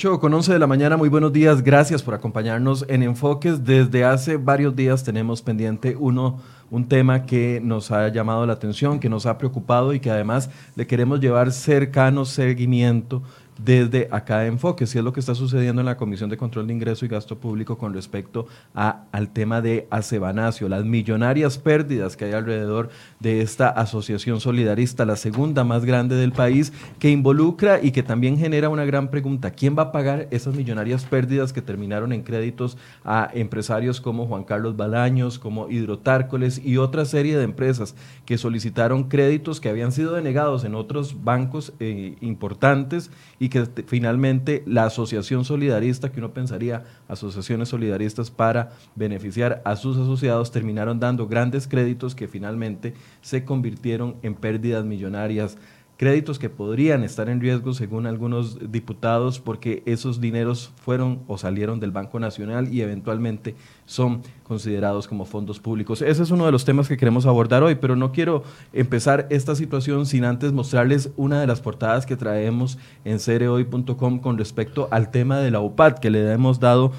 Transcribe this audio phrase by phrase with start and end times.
[0.00, 3.66] 8 con 11 de la mañana, muy buenos días, gracias por acompañarnos en Enfoques.
[3.66, 6.40] Desde hace varios días tenemos pendiente uno,
[6.70, 10.48] un tema que nos ha llamado la atención, que nos ha preocupado y que además
[10.74, 13.22] le queremos llevar cercano seguimiento
[13.64, 16.72] desde acá Enfoque, si es lo que está sucediendo en la Comisión de Control de
[16.72, 22.26] Ingreso y Gasto Público con respecto a, al tema de Acebanacio, las millonarias pérdidas que
[22.26, 27.90] hay alrededor de esta asociación solidarista, la segunda más grande del país, que involucra y
[27.90, 32.12] que también genera una gran pregunta, ¿quién va a pagar esas millonarias pérdidas que terminaron
[32.12, 37.94] en créditos a empresarios como Juan Carlos Balaños, como Hidrotárcoles y otra serie de empresas
[38.24, 44.62] que solicitaron créditos que habían sido denegados en otros bancos eh, importantes y que finalmente
[44.66, 51.28] la asociación solidarista, que uno pensaría asociaciones solidaristas para beneficiar a sus asociados, terminaron dando
[51.28, 55.58] grandes créditos que finalmente se convirtieron en pérdidas millonarias
[56.00, 61.78] créditos que podrían estar en riesgo según algunos diputados porque esos dineros fueron o salieron
[61.78, 66.00] del Banco Nacional y eventualmente son considerados como fondos públicos.
[66.00, 69.54] Ese es uno de los temas que queremos abordar hoy, pero no quiero empezar esta
[69.54, 75.10] situación sin antes mostrarles una de las portadas que traemos en cereoy.com con respecto al
[75.10, 76.92] tema de la UPAD que le hemos dado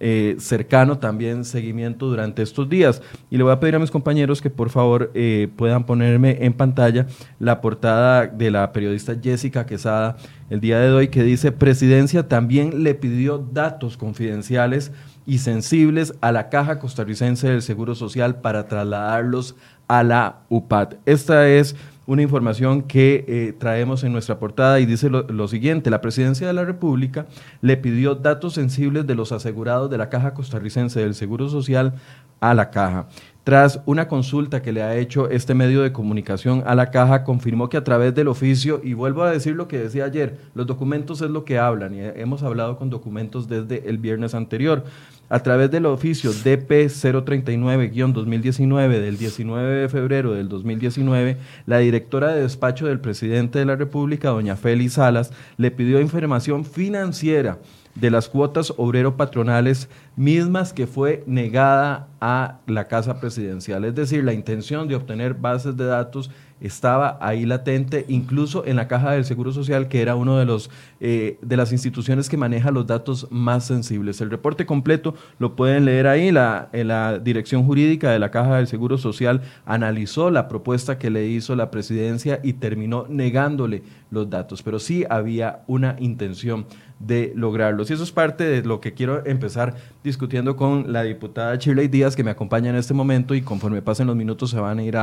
[0.00, 3.02] eh, cercano también seguimiento durante estos días.
[3.30, 6.52] Y le voy a pedir a mis compañeros que por favor eh, puedan ponerme en
[6.52, 7.06] pantalla
[7.38, 10.16] la portada de la periodista Jessica Quesada
[10.50, 14.92] el día de hoy que dice, Presidencia también le pidió datos confidenciales
[15.26, 19.56] y sensibles a la Caja Costarricense del Seguro Social para trasladarlos
[19.88, 20.94] a la UPAD.
[21.06, 26.00] Esta es una información que eh, traemos en nuestra portada y dice lo, siguiente, la
[26.00, 27.26] Presidencia de la República
[27.60, 31.94] le pidió datos sensibles de los asegurados de la Caja Costarricense del Seguro Social
[32.40, 33.08] a la Caja.
[33.44, 37.68] Tras una consulta que le ha hecho este medio de comunicación a la caja, confirmó
[37.68, 41.20] que a través del oficio, y vuelvo a decir lo que decía ayer, los documentos
[41.20, 44.84] es lo que hablan, y hemos hablado con documentos desde el viernes anterior,
[45.28, 52.40] a través del oficio DP 039-2019 del 19 de febrero del 2019, la directora de
[52.40, 57.58] despacho del presidente de la República, doña Félix Salas, le pidió información financiera
[57.94, 63.84] de las cuotas obrero-patronales mismas que fue negada a la Casa Presidencial.
[63.84, 68.88] Es decir, la intención de obtener bases de datos estaba ahí latente, incluso en la
[68.88, 72.70] Caja del Seguro Social, que era una de, los, eh, de las instituciones que maneja
[72.70, 74.20] los datos más sensibles.
[74.20, 76.30] El reporte completo lo pueden leer ahí.
[76.30, 81.26] La, la Dirección Jurídica de la Caja del Seguro Social analizó la propuesta que le
[81.26, 86.66] hizo la presidencia y terminó negándole los datos, pero sí había una intención
[86.98, 87.90] de lograrlos.
[87.90, 92.16] Y eso es parte de lo que quiero empezar discutiendo con la diputada Shirley Díaz,
[92.16, 94.96] que me acompaña en este momento y conforme pasen los minutos se van a ir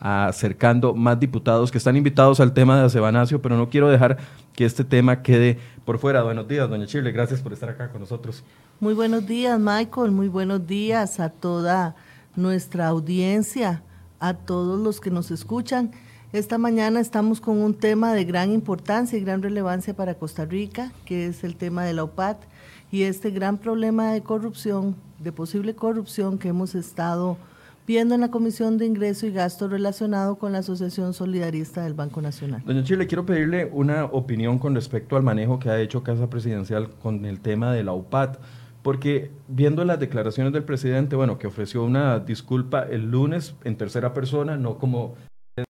[0.00, 4.18] acercando más diputados que están invitados al tema de Acebanacio, pero no quiero dejar
[4.54, 6.22] que este tema quede por fuera.
[6.22, 8.42] Buenos días, doña Shirley, gracias por estar acá con nosotros.
[8.80, 11.94] Muy buenos días, Michael, muy buenos días a toda
[12.36, 13.82] nuestra audiencia,
[14.18, 15.92] a todos los que nos escuchan.
[16.34, 20.90] Esta mañana estamos con un tema de gran importancia y gran relevancia para Costa Rica,
[21.04, 22.42] que es el tema de la OPAT
[22.90, 27.38] y este gran problema de corrupción, de posible corrupción que hemos estado
[27.86, 32.20] viendo en la Comisión de Ingreso y Gasto relacionado con la Asociación Solidarista del Banco
[32.20, 32.64] Nacional.
[32.66, 36.90] Doña Chile, quiero pedirle una opinión con respecto al manejo que ha hecho Casa Presidencial
[37.00, 38.38] con el tema de la UPAT
[38.82, 44.12] porque viendo las declaraciones del presidente, bueno, que ofreció una disculpa el lunes en tercera
[44.12, 45.14] persona, no como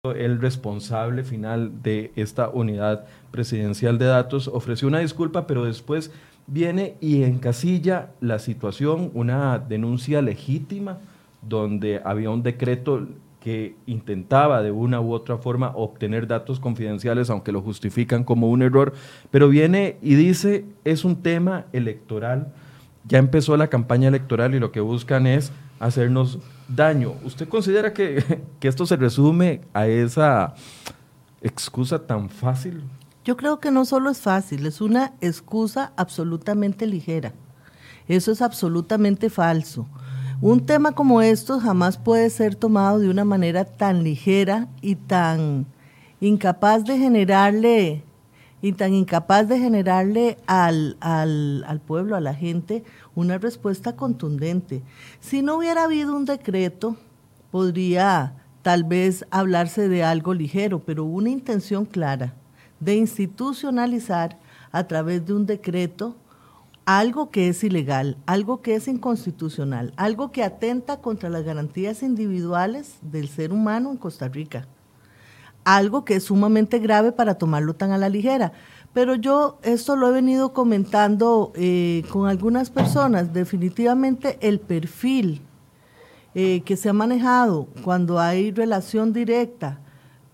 [0.04, 6.12] el responsable final de esta unidad presidencial de datos, ofreció una disculpa, pero después
[6.48, 11.00] viene y encasilla la situación, una denuncia legítima,
[11.42, 13.08] donde había un decreto
[13.40, 18.62] que intentaba de una u otra forma obtener datos confidenciales, aunque lo justifican como un
[18.62, 18.94] error,
[19.32, 22.54] pero viene y dice, es un tema electoral,
[23.08, 26.38] ya empezó la campaña electoral y lo que buscan es hacernos
[26.76, 27.16] daño.
[27.24, 30.56] ¿Usted considera que, esto se resume a esa
[31.42, 32.84] excusa tan fácil?
[33.24, 37.34] Yo creo que no solo es fácil, es una excusa absolutamente ligera.
[38.08, 39.88] Eso es absolutamente falso.
[40.42, 45.68] Un tema como esto jamás puede ser tomado de una manera tan ligera y tan
[46.20, 48.04] incapaz de generarle
[48.62, 52.84] y tan incapaz de generarle al, al, al, pueblo, a la gente,
[53.16, 54.84] una respuesta contundente.
[55.20, 56.98] Si no hubiera habido un decreto,
[57.52, 62.34] podría tal vez hablarse de algo ligero, pero una intención clara
[62.80, 64.40] de institucionalizar
[64.72, 66.16] a través de un decreto
[66.86, 72.98] algo que es ilegal, algo que es inconstitucional, algo que atenta contra las garantías individuales
[73.02, 74.68] del ser humano en Costa Rica
[75.64, 78.54] algo que es sumamente grave para tomarlo tan a la ligera.
[78.94, 83.34] Pero yo esto lo he venido comentando eh, con algunas personas.
[83.34, 85.42] Definitivamente el perfil
[86.34, 89.80] eh, que se ha manejado cuando hay relación directa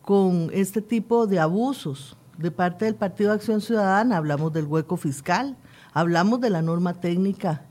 [0.02, 4.96] con este tipo de abusos de parte del Partido de Acción Ciudadana, hablamos del hueco
[4.96, 5.58] fiscal,
[5.94, 7.64] hablamos de la norma técnica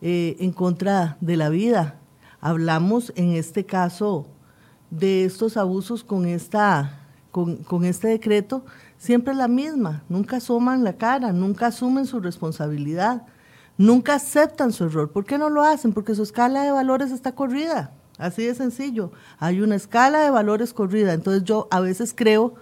[0.00, 1.98] eh, en contra de la vida,
[2.40, 4.28] hablamos en este caso
[4.90, 7.00] de estos abusos con, esta,
[7.32, 8.64] con, con este decreto,
[8.98, 13.22] siempre la misma, nunca asoman la cara, nunca asumen su responsabilidad,
[13.78, 15.10] nunca aceptan su error.
[15.12, 15.92] ¿Por qué no lo hacen?
[15.92, 19.12] Porque su escala de valores está corrida, así de sencillo.
[19.38, 22.54] Hay una escala de valores corrida, entonces yo a veces creo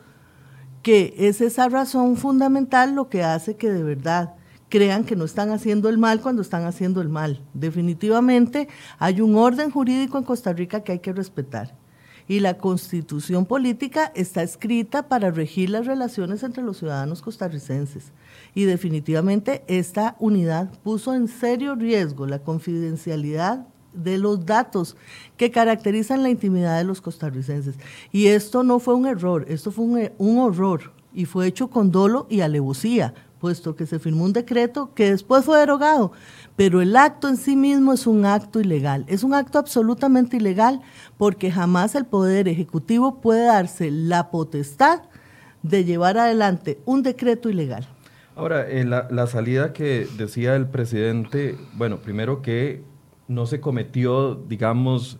[0.83, 4.35] que es esa razón fundamental lo que hace que de verdad
[4.69, 7.43] crean que no están haciendo el mal cuando están haciendo el mal.
[7.55, 8.69] Definitivamente
[8.99, 11.75] hay un orden jurídico en Costa Rica que hay que respetar
[12.29, 18.13] y la constitución política está escrita para regir las relaciones entre los ciudadanos costarricenses.
[18.55, 24.97] Y definitivamente esta unidad puso en serio riesgo la confidencialidad de los datos
[25.37, 27.77] que caracterizan la intimidad de los costarricenses.
[28.13, 31.91] Y esto no fue un error, esto fue un, un horror y fue hecho con
[31.91, 36.13] dolo y alevosía, puesto que se firmó un decreto que después fue derogado.
[36.57, 39.05] Pero el acto en sí mismo es un acto ilegal.
[39.09, 40.81] Es un acto absolutamente ilegal
[41.19, 45.03] porque jamás el Poder Ejecutivo puede darse la potestad
[45.63, 47.87] de llevar adelante un decreto ilegal.
[48.35, 52.83] Ahora, la, la salida que decía el presidente, bueno, primero que
[53.29, 55.19] no se cometió, digamos,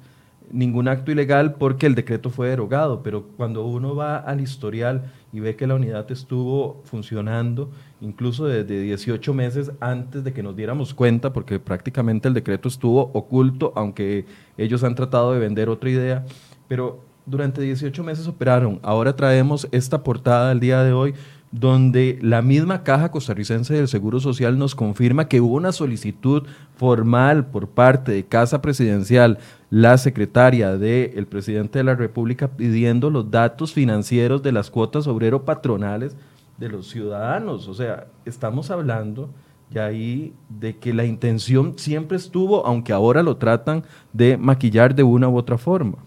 [0.51, 5.41] ningún acto ilegal porque el decreto fue derogado, pero cuando uno va al historial y
[5.41, 10.95] ve que la unidad estuvo funcionando incluso desde 18 meses antes de que nos diéramos
[10.95, 14.27] cuenta, porque prácticamente el decreto estuvo oculto, aunque
[14.59, 16.25] ellos han tratado de vender otra idea,
[16.69, 18.79] pero durante 18 meses operaron.
[18.83, 21.15] Ahora traemos esta portada del día de hoy
[21.53, 26.43] donde la misma Caja Costarricense del Seguro Social nos confirma que hubo una solicitud
[26.77, 29.39] formal por parte de Casa Presidencial,
[29.71, 35.45] la secretaria del presidente de la República, pidiendo los datos financieros de las cuotas obrero
[35.45, 36.17] patronales
[36.59, 37.69] de los ciudadanos.
[37.69, 39.31] O sea, estamos hablando
[39.71, 45.03] ya ahí de que la intención siempre estuvo, aunque ahora lo tratan de maquillar de
[45.03, 45.99] una u otra forma.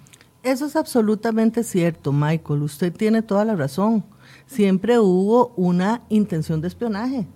[0.44, 2.64] Eso es absolutamente cierto, Michael.
[2.64, 4.06] Usted tiene toda la razón
[4.46, 7.28] siempre hubo una intención de espionaje.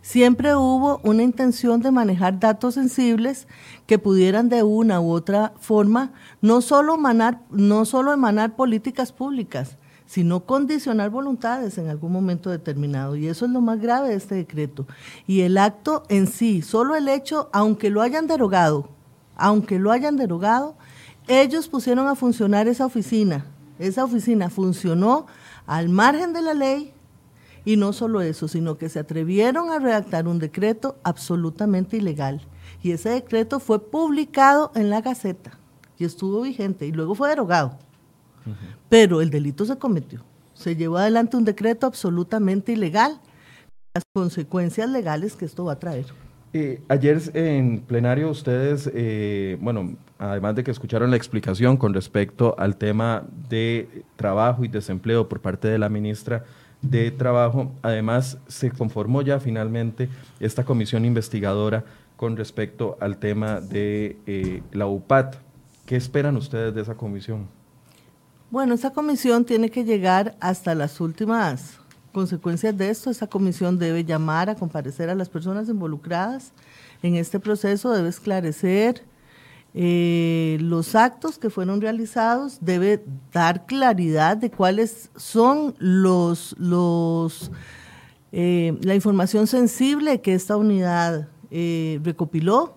[0.00, 3.46] Siempre hubo una intención de manejar datos sensibles
[3.86, 9.78] que pudieran de una u otra forma no solo emanar, no solo emanar políticas públicas,
[10.12, 13.16] sino condicionar voluntades en algún momento determinado.
[13.16, 14.86] Y eso es lo más grave de este decreto.
[15.26, 18.90] Y el acto en sí, solo el hecho, aunque lo hayan derogado,
[19.36, 20.76] aunque lo hayan derogado,
[21.28, 23.46] ellos pusieron a funcionar esa oficina.
[23.78, 25.24] Esa oficina funcionó
[25.64, 26.92] al margen de la ley
[27.64, 32.42] y no solo eso, sino que se atrevieron a redactar un decreto absolutamente ilegal.
[32.82, 35.58] Y ese decreto fue publicado en la Gaceta
[35.96, 37.78] y estuvo vigente y luego fue derogado.
[38.88, 40.20] Pero el delito se cometió.
[40.54, 43.20] Se llevó adelante un decreto absolutamente ilegal,
[43.94, 46.06] las consecuencias legales que esto va a traer.
[46.54, 52.54] Eh, ayer en plenario ustedes, eh, bueno, además de que escucharon la explicación con respecto
[52.58, 56.44] al tema de trabajo y desempleo por parte de la ministra
[56.82, 60.08] de Trabajo, además se conformó ya finalmente
[60.40, 61.84] esta comisión investigadora
[62.16, 65.36] con respecto al tema de eh, la UPAT.
[65.86, 67.48] ¿Qué esperan ustedes de esa comisión?
[68.52, 71.78] Bueno, esa comisión tiene que llegar hasta las últimas
[72.12, 76.52] consecuencias de esto, esa comisión debe llamar a comparecer a las personas involucradas
[77.02, 79.06] en este proceso, debe esclarecer
[79.72, 87.50] eh, los actos que fueron realizados, debe dar claridad de cuáles son los, los
[88.32, 92.76] eh, la información sensible que esta unidad eh, recopiló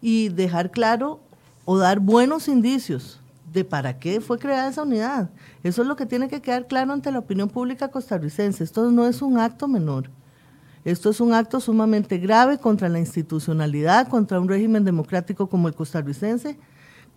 [0.00, 1.20] y dejar claro
[1.64, 3.21] o dar buenos indicios
[3.52, 5.30] de para qué fue creada esa unidad.
[5.62, 8.64] Eso es lo que tiene que quedar claro ante la opinión pública costarricense.
[8.64, 10.10] Esto no es un acto menor.
[10.84, 15.74] Esto es un acto sumamente grave contra la institucionalidad, contra un régimen democrático como el
[15.74, 16.58] costarricense,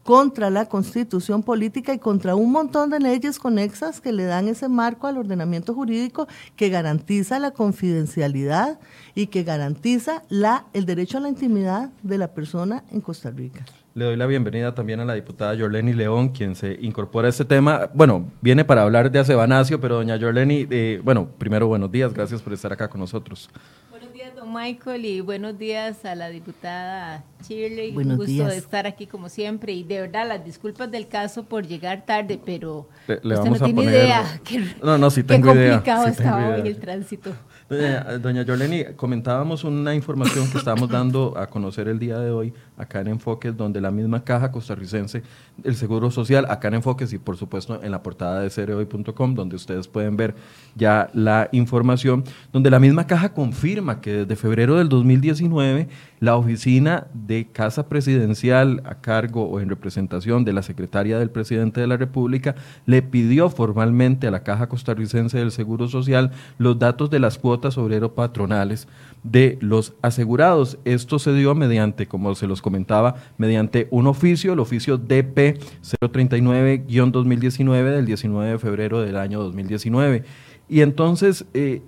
[0.03, 4.69] contra la constitución política y contra un montón de leyes conexas que le dan ese
[4.69, 8.79] marco al ordenamiento jurídico que garantiza la confidencialidad
[9.15, 13.65] y que garantiza la, el derecho a la intimidad de la persona en Costa Rica.
[13.97, 17.45] Le doy la bienvenida también a la diputada Yorleni León, quien se incorpora a este
[17.45, 17.89] tema.
[17.93, 22.41] Bueno, viene para hablar de Acebanacio, pero doña Yorleni, eh, bueno, primero buenos días, gracias
[22.41, 23.49] por estar acá con nosotros.
[23.89, 27.93] Buenos días, don Michael, y buenos días a la diputada Shirley.
[27.93, 29.71] Buenos Un gusto de estar aquí como siempre.
[29.71, 33.83] Y de verdad, las disculpas del caso por llegar tarde, pero le, usted no tiene
[33.85, 34.41] idea.
[34.83, 37.31] no, no, sí tengo qué complicado estaba hoy el tránsito.
[37.67, 43.01] Doña, Yoleni, comentábamos una información que estábamos dando a conocer el día de hoy acá
[43.01, 45.23] en Enfoques, donde la misma caja costarricense,
[45.63, 49.55] el Seguro Social, acá en Enfoques y por supuesto en la portada de cereoy.com, donde
[49.55, 50.35] ustedes pueden ver
[50.75, 55.87] ya la información, donde la misma caja confirma que desde febrero del 2019
[56.19, 61.81] la oficina de Casa Presidencial a cargo o en representación de la secretaria del presidente
[61.81, 62.55] de la República
[62.85, 67.77] le pidió formalmente a la Caja Costarricense del Seguro Social los datos de las cuotas
[67.77, 68.87] obrero patronales
[69.23, 70.77] de los asegurados.
[70.85, 75.59] Esto se dio mediante, como se los comentaba, mediante un oficio, el oficio DP
[76.01, 80.23] 039-2019 del 19 de febrero del año 2019.
[80.67, 81.81] Y entonces eh,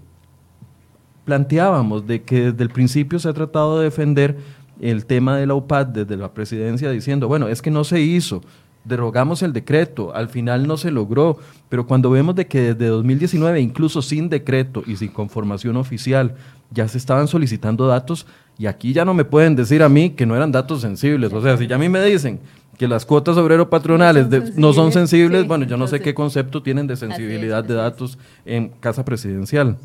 [1.27, 4.37] planteábamos de que desde el principio se ha tratado de defender
[4.79, 8.41] el tema de la UPAD desde la presidencia diciendo, bueno, es que no se hizo,
[8.85, 13.59] derogamos el decreto, al final no se logró, pero cuando vemos de que desde 2019,
[13.59, 16.35] incluso sin decreto y sin conformación oficial,
[16.71, 18.25] ya se estaban solicitando datos
[18.57, 21.41] y aquí ya no me pueden decir a mí que no eran datos sensibles, o
[21.41, 22.39] sea, si ya a mí me dicen
[22.77, 26.87] que las cuotas obrero patronales no son sensibles, bueno, yo no sé qué concepto tienen
[26.87, 29.75] de sensibilidad de datos en casa presidencial.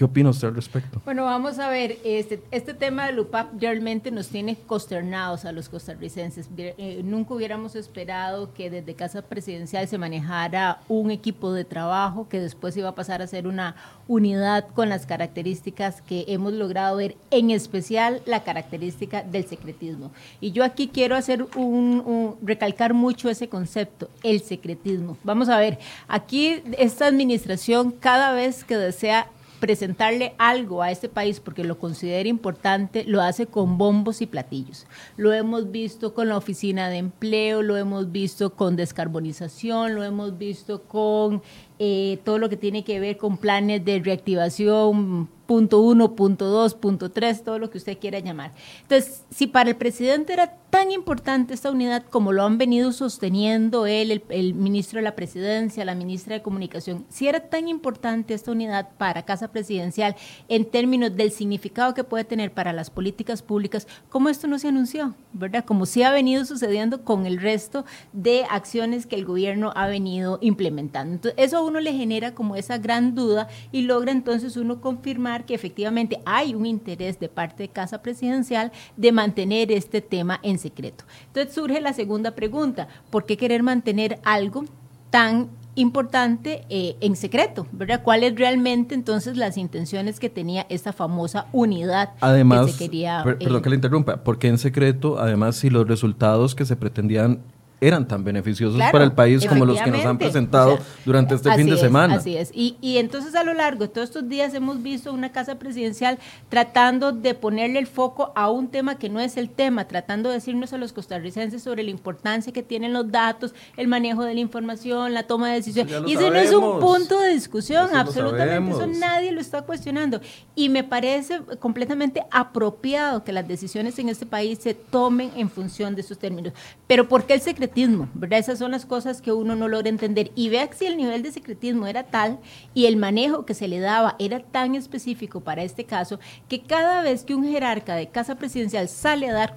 [0.00, 1.02] ¿Qué opina usted al respecto?
[1.04, 5.68] Bueno, vamos a ver, este, este tema del UPAP realmente nos tiene consternados a los
[5.68, 6.48] costarricenses.
[6.56, 12.40] Eh, nunca hubiéramos esperado que desde Casa Presidencial se manejara un equipo de trabajo que
[12.40, 13.76] después iba a pasar a ser una
[14.08, 20.12] unidad con las características que hemos logrado ver, en especial la característica del secretismo.
[20.40, 25.18] Y yo aquí quiero hacer un recalcar mucho ese concepto, el secretismo.
[25.24, 25.78] Vamos a ver,
[26.08, 29.28] aquí esta administración cada vez que desea
[29.60, 34.86] presentarle algo a este país porque lo considera importante, lo hace con bombos y platillos.
[35.16, 40.38] Lo hemos visto con la oficina de empleo, lo hemos visto con descarbonización, lo hemos
[40.38, 41.42] visto con
[41.78, 46.76] eh, todo lo que tiene que ver con planes de reactivación punto uno, punto dos,
[46.76, 48.52] punto tres, todo lo que usted quiera llamar.
[48.82, 53.86] Entonces, si para el presidente era tan importante esta unidad como lo han venido sosteniendo
[53.86, 58.52] él, el, ministro de la presidencia, la ministra de comunicación, si era tan importante esta
[58.52, 60.14] unidad para Casa Presidencial
[60.46, 64.68] en términos del significado que puede tener para las políticas públicas, ¿cómo esto no se
[64.68, 65.16] anunció?
[65.32, 65.64] ¿Verdad?
[65.64, 70.38] Como sí ha venido sucediendo con el resto de acciones que el gobierno ha venido
[70.40, 71.14] implementando.
[71.14, 75.39] Entonces, eso a uno le genera como esa gran duda y logra entonces uno confirmar
[75.44, 80.58] que efectivamente hay un interés de parte de Casa Presidencial de mantener este tema en
[80.58, 81.04] secreto.
[81.28, 84.64] Entonces surge la segunda pregunta, ¿por qué querer mantener algo
[85.10, 88.02] tan importante eh, en secreto, ¿verdad?
[88.02, 93.22] ¿Cuáles realmente entonces las intenciones que tenía esta famosa unidad además, que se quería...
[93.24, 97.40] perdón eh, que le interrumpa, porque en secreto, además, si los resultados que se pretendían
[97.80, 101.66] eran tan beneficiosos para el país como los que nos han presentado durante este fin
[101.66, 102.16] de semana.
[102.16, 102.50] Así es.
[102.52, 106.18] Y, y, entonces a lo largo de todos estos días hemos visto una casa presidencial
[106.48, 110.36] tratando de ponerle el foco a un tema que no es el tema, tratando de
[110.36, 114.40] decirnos a los costarricenses sobre la importancia que tienen los datos, el manejo de la
[114.40, 115.94] información, la toma de decisiones.
[116.06, 118.72] Y ese no es un punto de discusión, absolutamente.
[118.72, 120.20] Eso nadie lo está cuestionando.
[120.54, 125.94] Y me parece completamente apropiado que las decisiones en este país se tomen en función
[125.94, 126.52] de esos términos.
[126.86, 127.69] Pero ¿por qué el secretario
[128.14, 128.38] ¿verdad?
[128.38, 130.30] Esas son las cosas que uno no logra entender.
[130.34, 132.38] Y vea si el nivel de secretismo era tal
[132.74, 137.02] y el manejo que se le daba era tan específico para este caso que cada
[137.02, 139.54] vez que un jerarca de casa presidencial sale a dar,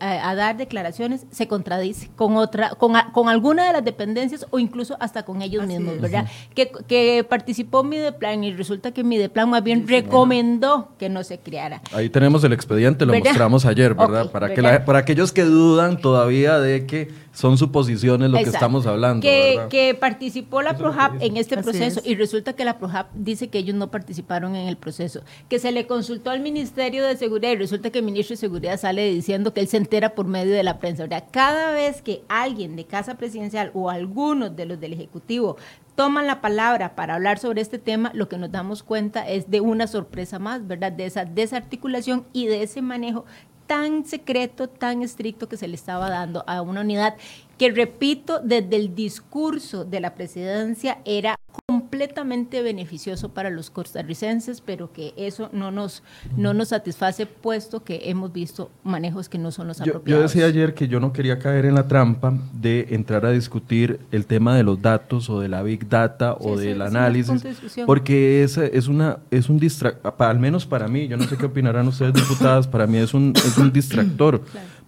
[0.00, 4.96] a, dar declaraciones, se contradice con otra, con, con, alguna de las dependencias o incluso
[5.00, 6.26] hasta con ellos mismos, ¿verdad?
[6.54, 11.82] Que, que participó Mideplan y resulta que Mideplan más bien recomendó que no se creara.
[11.92, 14.30] Ahí tenemos el expediente, lo mostramos ayer, ¿verdad?
[14.30, 19.22] para, que para aquellos que dudan todavía de que son suposiciones lo que estamos hablando.
[19.22, 23.76] Que, participó la ProHab en este proceso y resulta que la ProHab dice que ellos
[23.76, 25.22] no participaron en el proceso.
[25.48, 28.80] Que se le consultó al Ministerio de Seguridad y resulta que el ministro de Seguridad
[28.80, 31.02] sale diciendo que él se entera por medio de la prensa.
[31.30, 35.56] Cada vez que alguien de Casa Presidencial o algunos de los del Ejecutivo
[35.94, 39.60] toman la palabra para hablar sobre este tema, lo que nos damos cuenta es de
[39.60, 40.92] una sorpresa más, ¿verdad?
[40.92, 43.24] De esa desarticulación y de ese manejo
[43.66, 47.14] tan secreto, tan estricto que se le estaba dando a una unidad
[47.58, 54.92] que repito, desde el discurso de la presidencia era completamente beneficioso para los costarricenses, pero
[54.92, 56.02] que eso no nos,
[56.36, 60.06] no nos satisface puesto que hemos visto manejos que no son los apropiados.
[60.06, 64.00] Yo, decía ayer que yo no quería caer en la trampa de entrar a discutir
[64.10, 67.44] el tema de los datos o de la big data o del análisis,
[67.86, 71.46] porque es, es, una, es un distractor, al menos para mí, yo no sé qué
[71.46, 74.42] opinarán ustedes diputadas, para mí es un, es un distractor,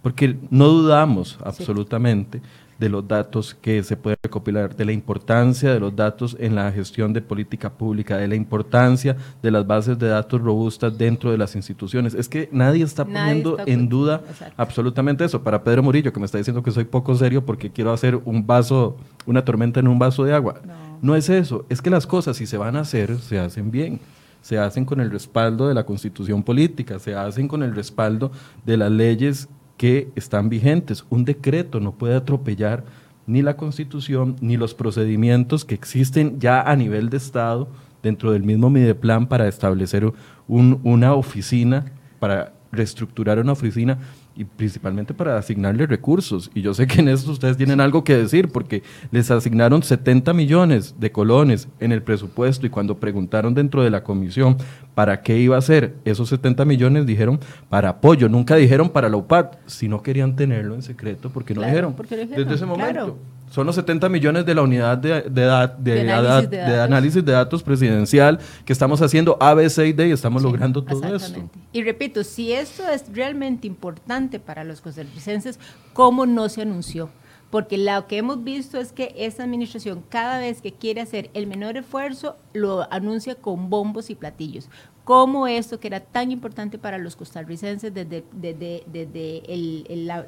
[0.04, 2.42] porque no dudamos absolutamente
[2.78, 6.70] de los datos que se pueden recopilar, de la importancia de los datos en la
[6.72, 11.38] gestión de política pública, de la importancia de las bases de datos robustas dentro de
[11.38, 12.12] las instituciones.
[12.12, 14.20] Es que nadie está poniendo en duda
[14.58, 15.42] absolutamente eso.
[15.42, 18.46] Para Pedro Murillo, que me está diciendo que soy poco serio porque quiero hacer un
[18.46, 20.60] vaso, una tormenta en un vaso de agua.
[20.66, 23.70] No, no es eso, es que las cosas si se van a hacer, se hacen
[23.70, 24.00] bien
[24.42, 28.30] se hacen con el respaldo de la constitución política, se hacen con el respaldo
[28.66, 29.48] de las leyes
[29.84, 31.04] que están vigentes.
[31.10, 32.84] Un decreto no puede atropellar
[33.26, 37.68] ni la constitución ni los procedimientos que existen ya a nivel de Estado
[38.02, 40.10] dentro del mismo Mideplan para establecer
[40.48, 41.84] una oficina,
[42.18, 43.98] para reestructurar una oficina
[44.36, 46.50] y principalmente para asignarle recursos.
[46.54, 50.32] Y yo sé que en esto ustedes tienen algo que decir, porque les asignaron 70
[50.32, 54.56] millones de colones en el presupuesto y cuando preguntaron dentro de la comisión
[54.94, 59.16] para qué iba a ser esos 70 millones, dijeron para apoyo, nunca dijeron para la
[59.16, 63.18] UPAD, si no querían tenerlo en secreto, porque no dijeron, desde ese momento.
[63.54, 67.62] Son los 70 millones de la unidad de, de, análisis, de, datos.
[67.62, 71.48] presidencial que estamos haciendo ABC y D y estamos logrando todo esto.
[71.72, 75.60] Y repito, si esto es realmente importante para los costarricenses,
[75.92, 77.10] ¿cómo no se anunció?
[77.50, 81.46] porque lo que hemos visto es que esta administración cada vez que quiere hacer el
[81.46, 84.68] menor esfuerzo lo anuncia con bombos y platillos.
[85.04, 88.24] Como esto que era tan importante para los costarricenses desde,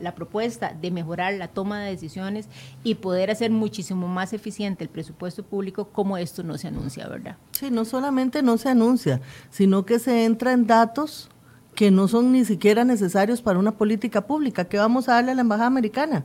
[0.00, 2.48] la, propuesta de mejorar la toma de decisiones
[2.84, 7.36] y poder hacer muchísimo más eficiente el presupuesto público, como esto no se anuncia, ¿verdad?
[7.52, 11.30] Sí, no solamente no se anuncia, sino que se entra en datos
[11.74, 14.66] que no son ni siquiera necesarios para una política pública.
[14.66, 16.24] ¿Qué vamos a darle a la Embajada Americana?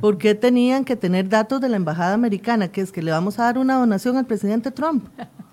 [0.00, 2.68] ¿Por qué tenían que tener datos de la embajada americana?
[2.68, 5.06] Que es que le vamos a dar una donación al presidente Trump.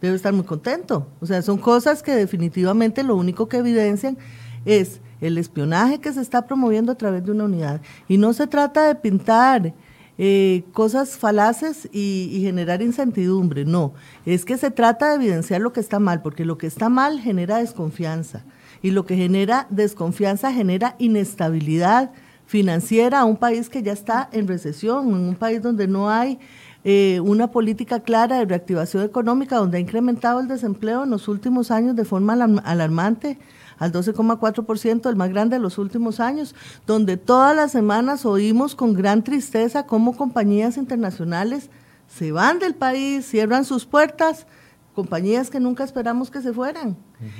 [0.00, 1.06] Debe estar muy contento.
[1.20, 4.16] O sea, son cosas que definitivamente lo único que evidencian
[4.64, 7.80] es el espionaje que se está promoviendo a través de una unidad.
[8.08, 9.74] Y no se trata de pintar
[10.18, 13.94] eh, cosas falaces y, y, generar incertidumbre, no.
[14.26, 17.20] Es que se trata de evidenciar lo que está mal, porque lo que está mal
[17.20, 18.44] genera desconfianza.
[18.82, 22.12] Y lo que genera desconfianza genera inestabilidad
[22.50, 26.38] financiera a un país que ya está en recesión, en un país donde no hay
[26.82, 31.70] eh, una política clara de reactivación económica, donde ha incrementado el desempleo en los últimos
[31.70, 32.32] años de forma
[32.64, 33.38] alarmante
[33.78, 36.54] al 12,4%, el más grande de los últimos años,
[36.86, 41.70] donde todas las semanas oímos con gran tristeza cómo compañías internacionales
[42.06, 44.46] se van del país, cierran sus puertas,
[44.94, 46.96] compañías que nunca esperamos que se fueran.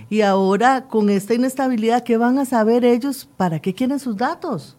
[0.09, 3.29] Y ahora con esta inestabilidad, ¿qué van a saber ellos?
[3.37, 4.76] ¿Para qué quieren sus datos?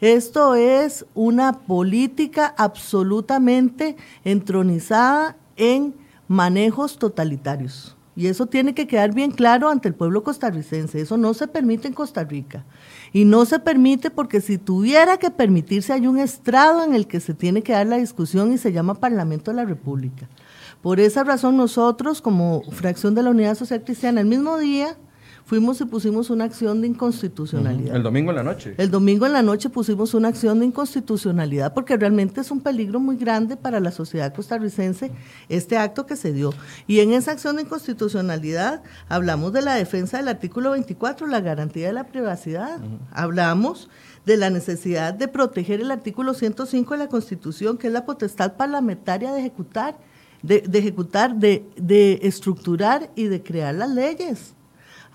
[0.00, 5.94] Esto es una política absolutamente entronizada en
[6.28, 7.96] manejos totalitarios.
[8.14, 11.00] Y eso tiene que quedar bien claro ante el pueblo costarricense.
[11.00, 12.64] Eso no se permite en Costa Rica.
[13.12, 17.20] Y no se permite porque si tuviera que permitirse hay un estrado en el que
[17.20, 20.28] se tiene que dar la discusión y se llama Parlamento de la República.
[20.82, 24.96] Por esa razón nosotros, como fracción de la Unidad Social Cristiana, el mismo día
[25.48, 27.96] fuimos y pusimos una acción de inconstitucionalidad.
[27.96, 28.74] El domingo en la noche.
[28.76, 33.00] El domingo en la noche pusimos una acción de inconstitucionalidad porque realmente es un peligro
[33.00, 35.10] muy grande para la sociedad costarricense
[35.48, 36.52] este acto que se dio.
[36.86, 41.86] Y en esa acción de inconstitucionalidad hablamos de la defensa del artículo 24, la garantía
[41.86, 42.78] de la privacidad.
[43.10, 43.88] Hablamos
[44.26, 48.58] de la necesidad de proteger el artículo 105 de la Constitución, que es la potestad
[48.58, 49.96] parlamentaria de ejecutar,
[50.42, 54.57] de, ejecutar, de, de estructurar y de crear las leyes.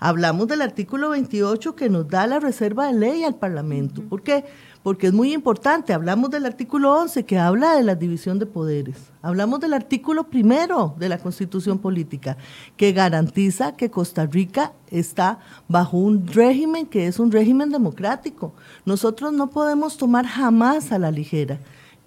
[0.04, 4.02] Hablamos del artículo 28 que nos da la reserva de ley al Parlamento.
[4.02, 4.44] ¿Por qué?
[4.82, 5.94] Porque es muy importante.
[5.94, 8.98] Hablamos del artículo 11 que habla de la división de poderes.
[9.22, 12.36] Hablamos del artículo primero de la Constitución Política
[12.76, 15.38] que garantiza que Costa Rica está
[15.68, 18.52] bajo un régimen que es un régimen democrático.
[18.84, 21.60] Nosotros no podemos tomar jamás a la ligera.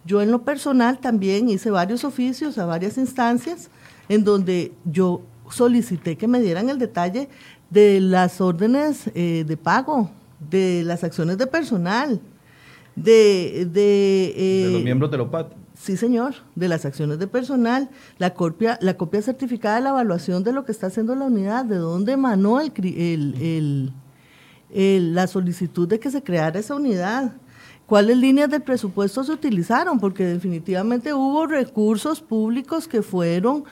[0.06, 3.72] Yo en lo personal también hice varios oficios a varias instancias
[4.08, 7.30] en donde yo solicité que me dieran el detalle
[7.70, 10.10] de las órdenes eh, de pago,
[10.50, 12.22] de las acciones de personal,
[12.96, 13.68] de...
[13.72, 15.54] De, eh, los miembros de la OPAT.
[15.80, 20.44] Sí, señor, de las acciones de personal, la copia, la copia certificada de la evaluación
[20.44, 22.72] de lo que está haciendo la unidad, de dónde emanó el,
[24.74, 27.34] el, la solicitud de que se creara esa unidad.
[27.86, 33.64] cuáles líneas del presupuesto se utilizaron, porque definitivamente hubo recursos públicos que fueron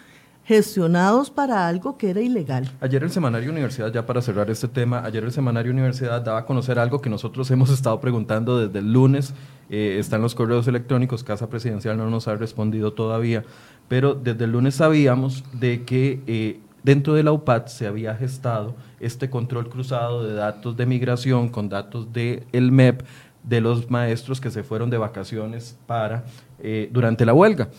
[0.45, 2.71] gestionados para algo que era ilegal.
[2.79, 6.45] Ayer el Semanario Universidad, ya para cerrar este tema, ayer el Semanario Universidad daba a
[6.45, 9.33] conocer algo que nosotros hemos estado preguntando desde el lunes,
[9.69, 13.43] eh, están los correos electrónicos, Casa Presidencial no nos ha respondido todavía,
[13.87, 18.75] pero desde el lunes sabíamos de que eh, dentro de la UPAD se había gestado
[18.99, 23.01] este control cruzado de datos de migración con datos del el MEP
[23.43, 26.25] de los maestros que se fueron de vacaciones para
[26.59, 27.69] eh, durante la huelga.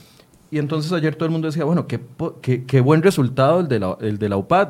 [0.56, 2.00] Y entonces ayer todo el mundo decía, bueno, qué,
[2.66, 4.68] qué, buen resultado el de, la, el de la UPAD.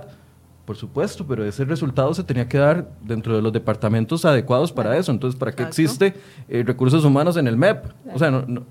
[0.65, 4.99] Por supuesto, pero ese resultado se tenía que dar dentro de los departamentos adecuados para
[4.99, 5.13] eso.
[5.13, 6.15] Entonces, ¿para qué existe
[6.49, 7.85] eh, recursos humanos en el MEP?
[8.13, 8.67] O sea, no,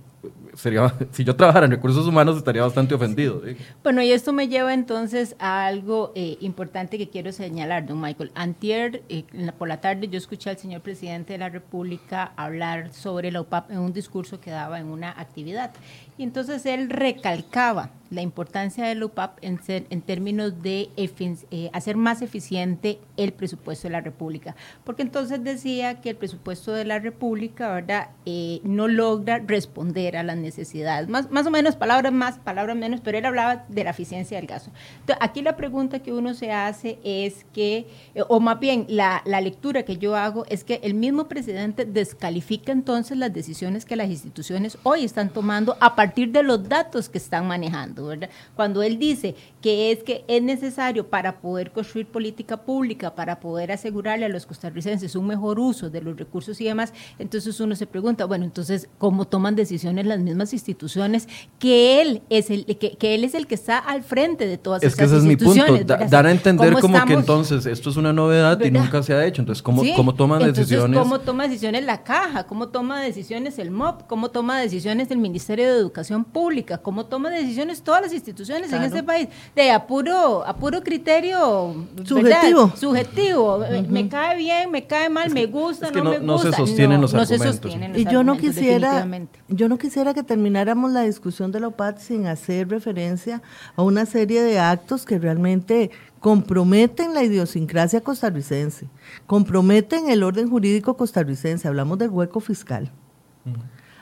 [0.55, 3.41] sería, si yo trabajara en recursos humanos estaría bastante ofendido.
[3.83, 8.31] Bueno, y esto me lleva entonces a algo eh, importante que quiero señalar, don Michael.
[8.35, 9.25] Antier, eh,
[9.57, 13.71] por la tarde, yo escuché al señor presidente de la República hablar sobre la UPAP
[13.71, 15.71] en un discurso que daba en una actividad.
[16.17, 21.97] Y entonces él recalcaba la importancia del UPAP en, ser, en términos de eh, hacer
[21.97, 24.55] más eficiente el presupuesto de la República.
[24.83, 28.09] Porque entonces decía que el presupuesto de la República ¿verdad?
[28.25, 31.09] Eh, no logra responder a las necesidades.
[31.09, 34.47] Más, más o menos, palabras más, palabras menos, pero él hablaba de la eficiencia del
[34.47, 34.71] gasto.
[35.19, 39.41] Aquí la pregunta que uno se hace es que, eh, o más bien la, la
[39.41, 44.09] lectura que yo hago es que el mismo presidente descalifica entonces las decisiones que las
[44.09, 48.13] instituciones hoy están tomando a partir de los datos que están manejando.
[48.55, 53.71] Cuando él dice que es que es necesario para poder construir política pública, para poder
[53.71, 57.87] asegurarle a los costarricenses un mejor uso de los recursos y demás, entonces uno se
[57.87, 61.27] pregunta, bueno, entonces, ¿cómo toman decisiones las mismas instituciones
[61.59, 64.95] que él es el que, él es el que está al frente de todas es
[64.95, 68.59] que ese es mi punto, dar a entender como que entonces esto es una novedad
[68.61, 70.99] y nunca se ha hecho, entonces, ¿cómo, ¿cómo toman decisiones?
[70.99, 72.45] ¿Cómo toma decisiones la caja?
[72.45, 74.03] ¿Cómo toma decisiones el MOP?
[74.07, 76.77] ¿Cómo toma decisiones el Ministerio de Educación Pública?
[76.77, 80.43] ¿Cómo toma decisiones todas las instituciones en este país, de a puro,
[80.83, 82.71] criterio subjetivo.
[82.75, 83.59] Subjetivo.
[83.89, 86.25] Me cae bien, me cae mal, me gusta, no, me gusta.
[86.25, 87.71] No se sostienen los argumentos.
[87.95, 89.07] y yo no quisiera,
[89.47, 93.41] yo no quisiera que termináramos la discusión de la OPAT sin hacer referencia
[93.75, 98.87] a una serie de actos que realmente comprometen la idiosincrasia costarricense,
[99.27, 101.67] comprometen el orden jurídico costarricense.
[101.67, 102.91] Hablamos del hueco fiscal.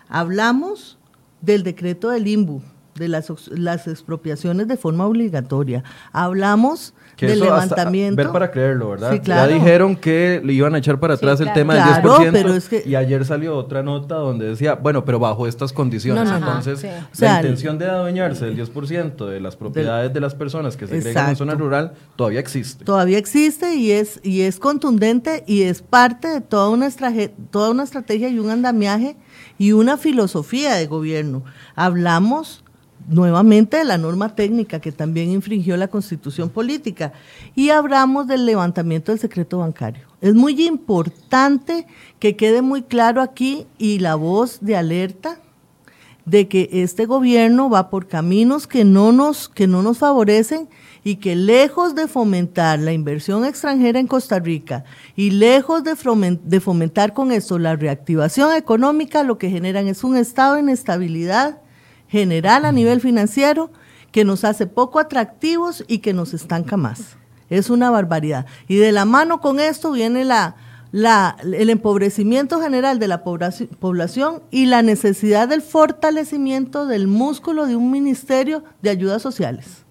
[0.07, 0.97] Hablamos
[1.43, 2.61] del decreto del IMBU,
[2.95, 5.83] de las, las expropiaciones de forma obligatoria.
[6.11, 8.15] Hablamos del levantamiento.
[8.15, 9.21] ver para creerlo, ¿verdad?
[9.21, 12.29] Ya dijeron que le iban a echar para atrás el tema del 10%.
[12.31, 16.29] Pero es que, y ayer salió otra nota donde decía, bueno, pero bajo estas condiciones.
[16.29, 16.85] Entonces,
[17.19, 21.29] la intención de adueñarse del 10% de las propiedades de, las personas que se creen
[21.29, 22.85] en zona rural todavía existe.
[22.85, 26.89] Todavía existe y es, y es contundente y es parte de toda una,
[27.51, 29.17] toda una estrategia y un andamiaje
[29.63, 31.45] y una filosofía de gobierno.
[31.73, 32.65] Hablamos
[33.07, 37.13] nuevamente de la norma técnica que también infringió la constitución política
[37.55, 40.05] y hablamos del levantamiento del secreto bancario.
[40.19, 41.87] Es muy importante
[42.19, 45.39] que quede muy claro aquí y la voz de alerta
[46.25, 50.69] de que este gobierno va por caminos que no nos, que no nos favorecen
[51.03, 57.13] y que lejos de fomentar la inversión extranjera en Costa Rica y lejos de fomentar
[57.13, 61.61] con esto la reactivación económica, lo que generan es un estado de inestabilidad
[62.07, 63.71] general a nivel financiero
[64.11, 67.17] que nos hace poco atractivos y que nos estanca más.
[67.49, 68.45] Es una barbaridad.
[68.67, 70.55] Y de la mano con esto viene la,
[70.93, 77.75] la, el empobrecimiento general de la población y la necesidad del fortalecimiento del músculo de
[77.75, 79.85] un ministerio de ayudas sociales.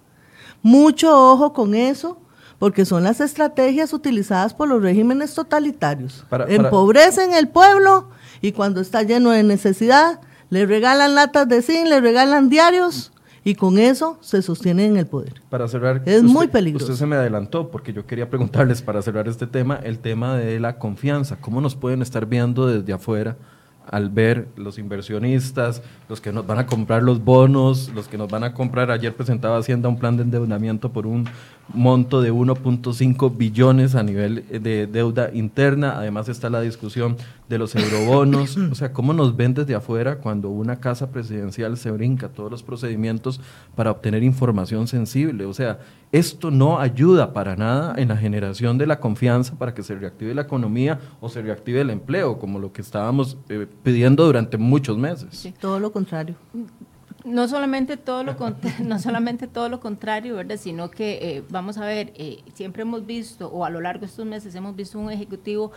[0.63, 2.21] Mucho ojo con eso,
[2.61, 6.25] porque son las estrategias utilizadas por los regímenes totalitarios.
[6.47, 8.11] Empobrecen el pueblo
[8.41, 13.12] y cuando está lleno de necesidad, le regalan latas de zinc, le regalan diarios
[13.45, 15.35] y con eso se sostienen en el poder.
[15.51, 16.87] Para cerrar, es muy peligroso.
[16.87, 20.61] Usted se me adelantó porque yo quería preguntarles para cerrar este tema, el tema de
[20.61, 21.37] la confianza.
[21.41, 23.37] ¿Cómo nos pueden estar viendo desde afuera
[23.91, 28.29] al ver los inversionistas, los que nos van a comprar los bonos, los que nos
[28.29, 28.91] van a comprar?
[28.91, 31.29] Ayer presentaba Hacienda un plan de endeudamiento por un
[31.73, 35.97] monto de 1.5 billones a nivel de deuda interna.
[35.97, 37.17] Además está la discusión
[37.49, 38.59] de los eurobonos.
[38.73, 42.63] O sea, ¿cómo nos ven desde afuera cuando una casa presidencial se brinca todos los
[42.63, 43.41] procedimientos
[43.75, 45.45] para obtener información sensible?
[45.45, 45.79] O sea,
[46.13, 50.35] esto no ayuda para nada en la generación de la confianza para que se reactive
[50.35, 54.99] la economía o se reactive el empleo, como lo que estábamos eh, pidiendo durante muchos
[54.99, 55.29] meses.
[55.33, 56.37] Sí, todo lo contrario
[57.25, 58.37] no solamente todo lo
[58.85, 60.57] no solamente todo lo contrario, ¿verdad?
[60.57, 64.07] Sino que eh, vamos a ver, eh, siempre hemos visto o a lo largo de
[64.07, 65.73] estos meses hemos visto un ejecutivo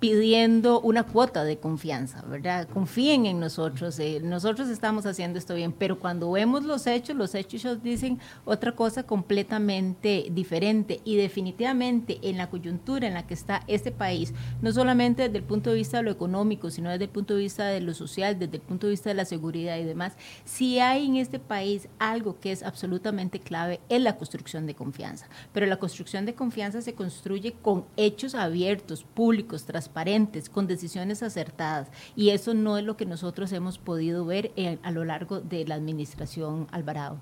[0.00, 2.66] pidiendo una cuota de confianza, ¿verdad?
[2.72, 7.34] Confíen en nosotros, eh, nosotros estamos haciendo esto bien, pero cuando vemos los hechos, los
[7.34, 13.62] hechos dicen otra cosa completamente diferente y definitivamente en la coyuntura en la que está
[13.66, 14.32] este país,
[14.62, 17.40] no solamente desde el punto de vista de lo económico, sino desde el punto de
[17.40, 20.14] vista de lo social, desde el punto de vista de la seguridad y demás,
[20.46, 25.28] si hay en este país algo que es absolutamente clave, es la construcción de confianza,
[25.52, 31.22] pero la construcción de confianza se construye con hechos abiertos, públicos, transparentes, transparentes, con decisiones
[31.22, 31.88] acertadas.
[32.16, 35.74] Y eso no es lo que nosotros hemos podido ver a lo largo de la
[35.74, 37.18] administración Alvarado.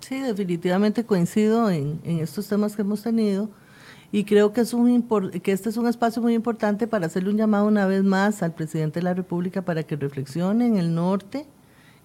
[0.00, 3.50] Sí, definitivamente coincido en, estos temas que hemos tenido
[4.12, 5.02] y creo que, es un
[5.42, 8.54] que este es un espacio muy importante para hacerle un llamado una vez más al
[8.54, 11.46] presidente de la República para que reflexione en el norte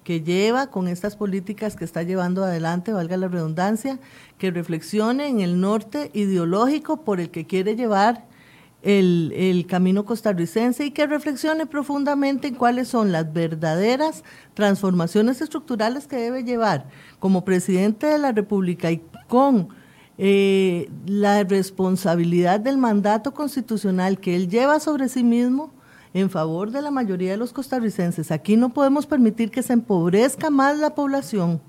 [0.03, 3.99] que lleva con estas políticas que está llevando adelante, valga la redundancia,
[4.39, 8.25] que reflexione en el norte ideológico por el que quiere llevar
[8.83, 16.17] el, camino costarricense y que reflexione profundamente en cuáles son las verdaderas transformaciones estructurales que
[16.17, 16.87] debe llevar
[17.19, 19.69] como presidente de la República y con
[20.17, 25.71] eh, la responsabilidad del mandato constitucional que él lleva sobre sí mismo
[26.13, 28.31] en favor de la mayoría de los costarricenses.
[28.31, 31.61] Aquí no podemos permitir que se empobrezca más la población.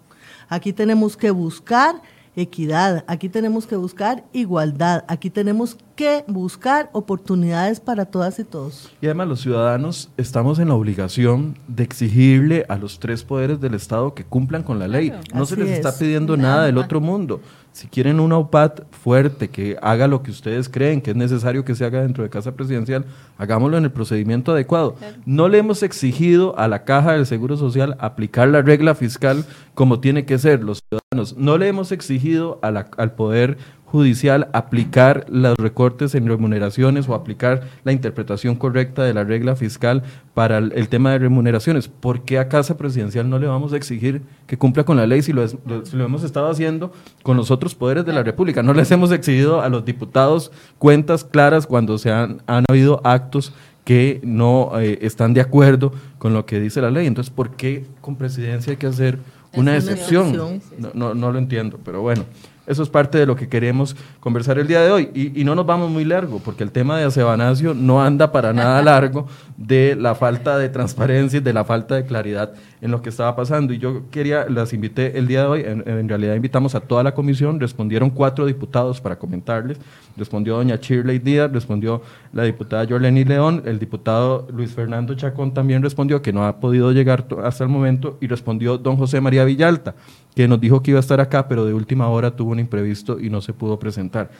[0.48, 2.02] Aquí tenemos que buscar
[2.34, 5.82] equidad, aquí tenemos que buscar igualdad, aquí tenemos que
[6.26, 8.90] buscar oportunidades para todas y todos.
[9.00, 13.74] Y además los ciudadanos estamos en la obligación de exigirle a los tres poderes del
[13.74, 15.12] Estado que cumplan con la ley.
[15.34, 17.40] No se les está pidiendo nada del otro mundo.
[17.72, 21.74] Si quieren una OPAT fuerte que haga lo que ustedes creen que es necesario que
[21.74, 23.06] se haga dentro de Casa Presidencial,
[23.38, 24.94] hagámoslo en el procedimiento adecuado.
[25.24, 30.00] No le hemos exigido a la Caja del Seguro Social aplicar la regla fiscal como
[30.00, 31.38] tiene que ser los ciudadanos.
[31.38, 33.56] No le hemos exigido al Poder
[33.92, 40.02] judicial aplicar los recortes en remuneraciones o aplicar la interpretación correcta de la regla fiscal
[40.32, 41.88] para el, tema de remuneraciones.
[41.88, 45.20] ¿Por qué a Casa Presidencial no le vamos a exigir que cumpla con la ley
[45.20, 46.90] si lo, lo, hemos estado haciendo
[47.22, 48.62] con los otros poderes de la República?
[48.62, 53.52] No les hemos exigido a los diputados cuentas claras cuando se han, han habido actos
[53.84, 57.06] que no eh, están de acuerdo con lo que dice la ley.
[57.06, 59.18] Entonces, ¿por qué con presidencia hay que hacer
[59.52, 60.34] una, excepción?
[60.34, 62.24] No, no, no lo entiendo, pero bueno.
[62.66, 65.10] Eso es parte de lo que queremos conversar el día de hoy.
[65.14, 68.80] Y, no nos vamos muy largo, porque el tema de Acebanacio no anda para nada
[68.82, 73.08] largo de la falta de transparencia y de la falta de claridad en lo que
[73.08, 73.72] estaba pasando.
[73.72, 77.14] Y yo quería, las invité el día de hoy, en, realidad invitamos a toda la
[77.14, 79.78] comisión, respondieron cuatro diputados para comentarles.
[80.16, 85.82] Respondió doña Shirley Díaz, respondió la diputada Jorleni León, el diputado Luis Fernando Chacón también
[85.82, 89.94] respondió que no ha podido llegar hasta el momento y respondió don José María Villalta
[90.34, 93.20] que nos dijo que iba a estar acá, pero de última hora tuvo un imprevisto
[93.20, 94.30] y no se pudo presentar.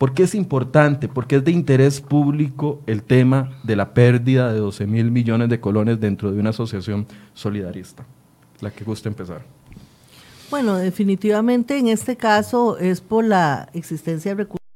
[0.00, 1.08] ¿Por qué es importante?
[1.08, 5.60] Porque es de interés público el tema de la pérdida de 12 mil millones de
[5.60, 8.06] colones dentro de una asociación solidarista.
[8.60, 9.42] La que gusta empezar.
[10.50, 14.66] Bueno, definitivamente en este caso es por la existencia de recursos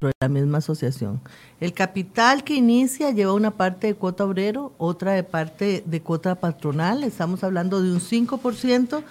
[0.00, 1.20] de la misma asociación.
[1.60, 6.36] El capital que inicia lleva una parte de cuota obrero, otra de parte de cuota
[6.36, 9.02] patronal, estamos hablando de un 5%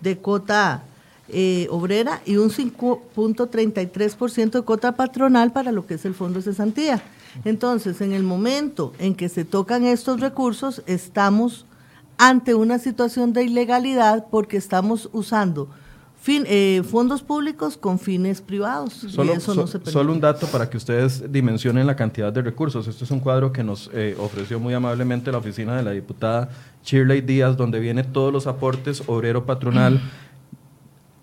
[0.00, 0.84] de cuota
[1.28, 6.44] eh, obrera y un 5.33% de cuota patronal para lo que es el Fondo de
[6.44, 7.02] Cesantía.
[7.44, 11.66] Entonces, en el momento en que se tocan estos recursos, estamos
[12.18, 15.68] ante una situación de ilegalidad porque estamos usando
[16.26, 18.94] eh, fondos públicos con fines privados.
[18.94, 22.88] Solo, eso no se solo un dato para que ustedes dimensionen la cantidad de recursos.
[22.88, 26.48] Este es un cuadro que nos eh, ofreció muy amablemente la oficina de la diputada
[26.82, 30.00] Shirley Díaz, donde viene todos los aportes obrero patronal.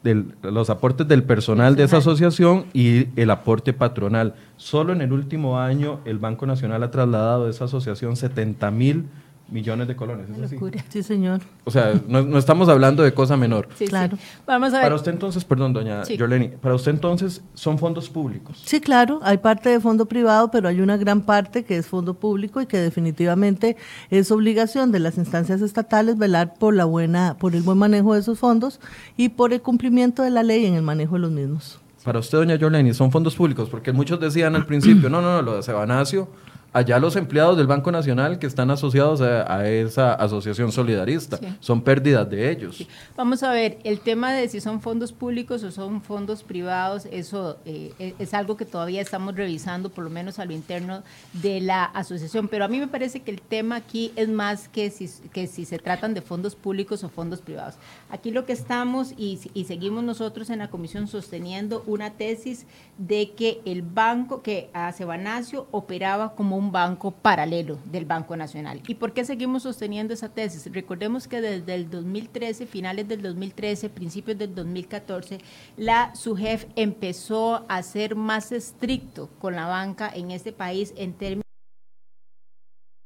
[0.04, 4.36] los aportes del personal de esa asociación y el aporte patronal.
[4.58, 9.06] Solo en el último año el Banco Nacional ha trasladado de esa asociación 70 mil
[9.52, 10.28] millones de colones.
[10.30, 11.42] ¿es Sí, señor.
[11.66, 13.68] O sea, no, estamos hablando de cosa menor.
[13.76, 14.18] Sí, claro.
[14.48, 14.84] Vamos a ver.
[14.84, 16.18] Para usted entonces, perdón, doña sí.
[16.62, 18.62] para usted entonces son fondos públicos.
[18.66, 22.14] Sí, claro, hay parte de fondo privado, pero hay una gran parte que es fondo
[22.14, 23.78] público y que definitivamente
[24.10, 28.22] es obligación de las instancias estatales velar por la buena, por el buen manejo de
[28.22, 28.80] esos fondos
[29.18, 31.80] y por el cumplimiento de la ley en el manejo de los mismos.
[32.04, 35.42] Para usted, doña Yoleni, son fondos públicos, porque muchos decían al principio, no, no, no,
[35.42, 36.28] lo de Sebanacio
[36.74, 41.40] allá los empleados del Banco Nacional que están asociados a, esa asociación solidarista.
[41.60, 42.86] Son pérdidas de ellos.
[43.18, 47.58] Vamos a ver, el tema de si son fondos públicos o son fondos privados, eso
[47.66, 51.04] eh, e, es algo que todavía estamos revisando, por lo menos a lo interno
[51.34, 52.48] de la asociación.
[52.48, 55.66] Pero a mí me parece que el tema aquí es más que si, que si
[55.66, 57.76] se tratan de fondos públicos o fondos privados.
[58.10, 62.66] Aquí lo que estamos y, y seguimos nosotros en la comisión sosteniendo una tesis
[62.98, 68.82] de que el banco, que a Sebanacio operaba como un banco paralelo del Banco Nacional.
[68.88, 70.72] ¿Y por qué seguimos sosteniendo esa tesis?
[70.72, 75.40] Recordemos que desde el 2013, finales del 2013, principios del 2014,
[75.76, 81.42] la SUGEF empezó a ser más estricto con la banca en este país en términos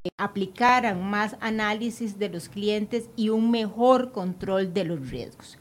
[0.04, 5.58] de aplicaran más análisis de los clientes y un mejor control de los riesgos.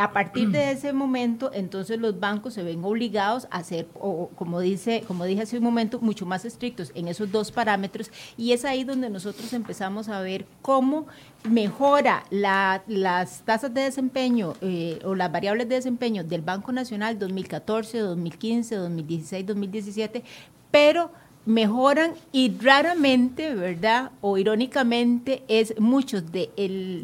[0.00, 4.60] A partir de ese momento, entonces los bancos se ven obligados a ser, o, como,
[4.60, 8.64] dice, como dije hace un momento, mucho más estrictos en esos dos parámetros y es
[8.64, 11.06] ahí donde nosotros empezamos a ver cómo
[11.44, 17.98] mejora las tasas de desempeño eh, o las variables de desempeño del Banco Nacional 2014,
[17.98, 20.24] 2015, 2016, 2017,
[20.70, 21.10] pero
[21.46, 24.12] mejoran y raramente, ¿verdad?
[24.20, 26.50] O irónicamente, es muchos de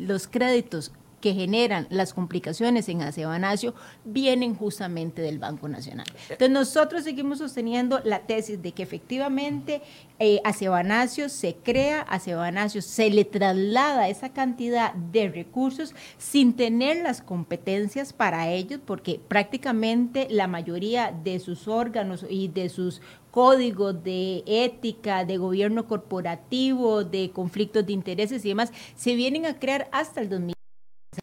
[0.06, 3.74] los créditos que generan las complicaciones en Acebanacio
[4.05, 6.07] vienen justamente del Banco Nacional.
[6.29, 9.83] Entonces nosotros seguimos sosteniendo la tesis de que efectivamente
[10.18, 17.20] eh, Acebanacio se crea, Acebanacio se le traslada esa cantidad de recursos sin tener las
[17.20, 23.00] competencias para ellos, porque prácticamente la mayoría de sus órganos y de sus
[23.31, 29.59] códigos de ética, de gobierno corporativo, de conflictos de intereses y demás, se vienen a
[29.59, 30.55] crear hasta el 2000.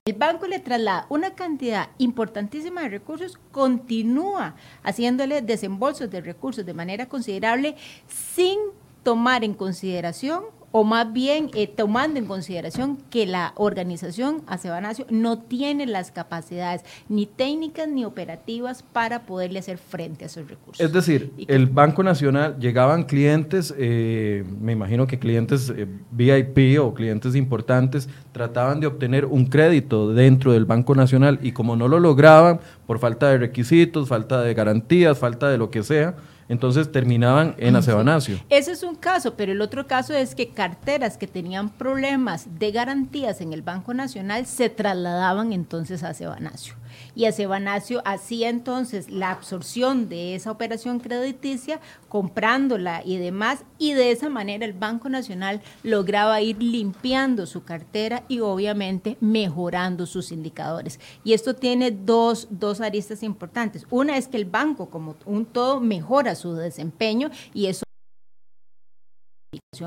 [0.05, 6.73] El banco le traslada una cantidad importantísima de recursos, continúa haciéndole desembolsos de recursos de
[6.73, 7.75] manera considerable
[8.07, 8.57] sin
[9.03, 15.37] tomar en consideración o más bien eh, tomando en consideración que la organización Acebanacio no
[15.37, 20.83] tiene las capacidades ni técnicas ni operativas para poderle hacer frente a esos recursos.
[20.83, 26.95] Es decir, el Banco Nacional llegaban clientes, eh, me imagino que clientes eh, VIP o
[26.95, 31.99] clientes importantes, trataban de obtener un crédito dentro del Banco Nacional y como no lo
[31.99, 36.15] lograban por falta de requisitos, falta de garantías, falta de lo que sea,
[36.49, 38.39] entonces terminaban en Acebanacio.
[38.49, 42.71] Ese es un caso, pero el otro caso es que carteras que tenían problemas de
[42.71, 46.75] garantías en el Banco Nacional se trasladaban entonces a Acebanacio
[47.15, 51.79] y Acebanacio hacía entonces la absorción de esa operación crediticia,
[52.09, 58.23] comprándola y demás, y de esa manera el Banco Nacional lograba ir limpiando su cartera
[58.27, 60.99] y obviamente mejorando sus indicadores.
[61.23, 63.85] Y esto tiene dos, dos aristas importantes.
[63.89, 67.83] Una es que el banco como un todo mejora su desempeño y eso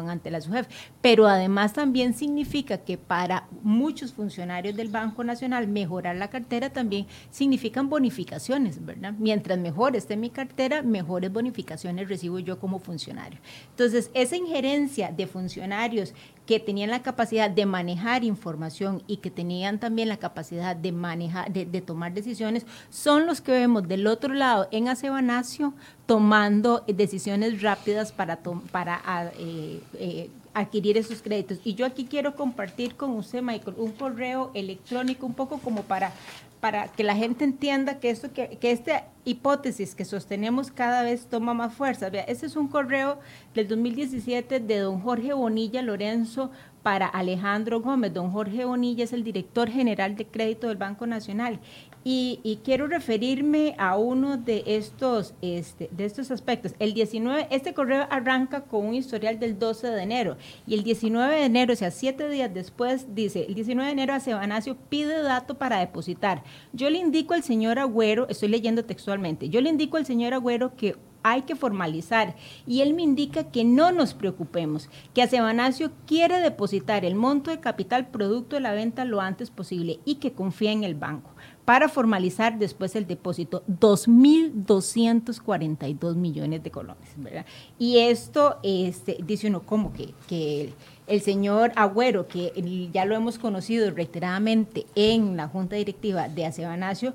[0.09, 0.66] ante la SUGEF,
[1.00, 7.07] pero además también significa que para muchos funcionarios del Banco Nacional mejorar la cartera también
[7.31, 9.14] significan bonificaciones, ¿verdad?
[9.18, 13.38] Mientras mejor esté mi cartera, mejores bonificaciones recibo yo como funcionario.
[13.70, 16.14] Entonces, esa injerencia de funcionarios
[16.46, 21.52] que tenían la capacidad de manejar información y que tenían también la capacidad de manejar,
[21.52, 25.74] de, tomar decisiones, son los que vemos del otro lado en Acebanacio
[26.06, 28.38] tomando decisiones rápidas para,
[28.70, 31.59] para ah, eh, eh, adquirir esos créditos.
[31.64, 36.12] Y yo aquí quiero compartir con usted, Michael, un correo electrónico un poco como para
[36.61, 41.27] para que la gente entienda que, esto, que, que esta hipótesis que sostenemos cada vez
[41.27, 42.11] toma más fuerza.
[42.11, 43.19] Vea, ese es un correo
[43.55, 46.51] del 2017 de don Jorge Bonilla Lorenzo
[46.83, 48.14] para Alejandro Gómez.
[48.14, 51.61] Don Jorge Bonilla es el director general de crédito del Banco Nacional
[52.09, 56.73] y, quiero referirme a uno de estos, este, de estos aspectos.
[56.79, 60.37] El 19, este correo arranca con un historial del 12 de enero
[60.69, 64.14] y el 19 de enero, o sea, siete días después, dice, el 19 de enero
[64.14, 66.45] a Sebanacio pide dato para depositar.
[66.73, 70.77] Yo le indico al señor Agüero, estoy leyendo textualmente, yo le indico al señor Agüero
[70.77, 72.37] que hay que formalizar.
[72.69, 77.59] Y él me indica que no nos preocupemos, que Acebanacio quiere depositar el monto de
[77.59, 81.36] capital producto de la venta lo antes posible y que confía en el banco
[81.66, 87.11] para formalizar después el depósito 2.242 millones de colones.
[87.16, 87.44] ¿verdad?
[87.79, 90.72] Y esto, este, dice uno, ¿cómo que, que
[91.07, 92.53] el señor Agüero, que
[92.93, 97.14] ya lo hemos conocido reiteradamente en la junta directiva de Acebanacio,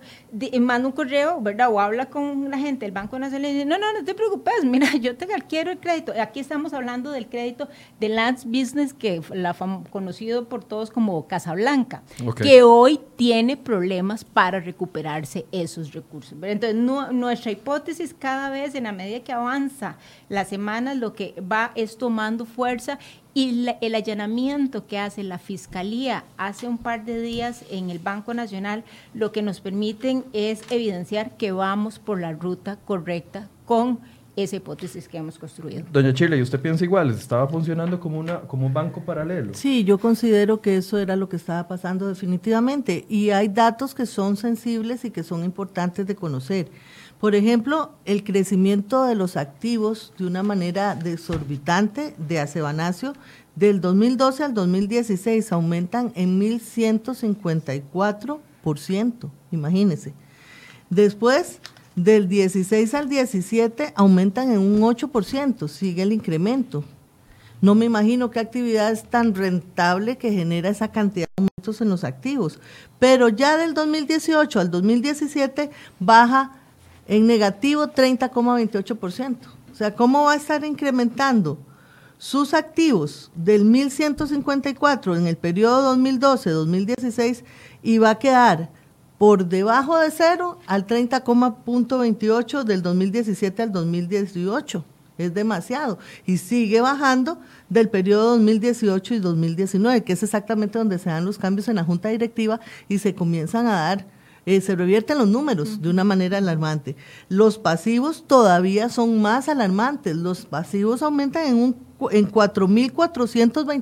[0.60, 1.70] manda un correo, ¿verdad?
[1.72, 4.64] O habla con la gente del Banco Nacional y dice, no, no, no te preocupes,
[4.64, 6.14] mira, yo te quiero el crédito.
[6.20, 7.68] Aquí estamos hablando del crédito
[8.00, 9.54] de Lance Business, que la
[9.90, 12.04] conocido por todos como Casablanca,
[12.42, 16.38] que hoy tiene problemas para recuperarse esos recursos.
[16.42, 19.98] Entonces, nuestra hipótesis cada vez, en la medida que avanza
[20.30, 22.98] las semanas, lo que va es tomando fuerza
[23.34, 28.34] y el allanamiento que hace la Fiscalía hace un par de días en el Banco
[28.34, 34.00] Nacional, lo que nos permiten es evidenciar que vamos por la ruta correcta con
[34.36, 35.84] esa hipótesis que hemos construido.
[35.92, 37.10] Doña Chile, ¿y usted piensa igual?
[37.10, 39.54] ¿Estaba funcionando como, una, como un banco paralelo?
[39.54, 43.06] Sí, yo considero que eso era lo que estaba pasando definitivamente.
[43.10, 46.70] Y hay datos que son sensibles y que son importantes de conocer.
[47.22, 53.14] Por ejemplo, el crecimiento de los activos de una manera desorbitante de Acebanacio
[53.56, 60.16] del 2012 al 2016 aumentan en 1154%, imagínense.
[60.90, 61.60] Después,
[61.96, 66.84] del 16 al 17 aumentan en un 8%, sigue el incremento.
[67.62, 71.90] No me imagino qué actividad es tan rentable que genera esa cantidad de aumentos en
[71.90, 72.60] los activos.
[72.98, 75.70] Pero ya del 2018 al 2017
[76.00, 76.61] baja
[77.08, 79.38] en negativo 30,28%.
[79.72, 81.58] O sea, ¿cómo va a estar incrementando
[82.18, 87.44] sus activos del 1154 en el periodo 2012-2016
[87.82, 88.70] y va a quedar
[89.18, 94.86] por debajo de cero al 30,28 del 2017 al 2018?
[95.18, 96.00] Es demasiado.
[96.26, 97.40] Y sigue bajando
[97.70, 101.84] del periodo 2018 y 2019, que es exactamente donde se dan los cambios en la
[101.84, 104.08] Junta Directiva y se comienzan a dar
[104.46, 106.96] eh, se revierten los números de una manera alarmante.
[107.30, 110.16] Los pasivos todavía son más alarmantes.
[110.16, 111.76] Los pasivos aumentan en, un,
[112.12, 113.82] en 4.420%.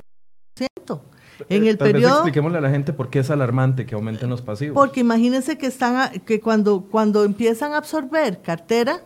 [1.48, 2.16] En el Tal periodo.
[2.16, 4.74] expliquémosle a la gente por qué es alarmante que aumenten los pasivos.
[4.74, 9.00] Porque imagínense que están que cuando, cuando empiezan a absorber cartera,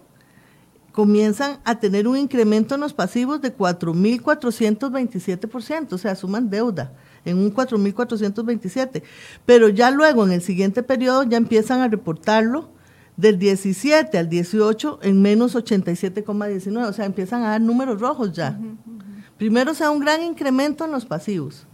[0.91, 6.93] comienzan a tener un incremento en los pasivos de 4.427%, o sea, suman deuda
[7.25, 9.03] en un 4.427.
[9.47, 12.71] Pero ya luego en el siguiente periodo ya empiezan a reportarlo
[13.17, 18.59] del 17 al 18 en menos 87,19, o sea, empiezan a dar números rojos ya.
[19.39, 21.67] Primero se da un gran incremento en los pasivos,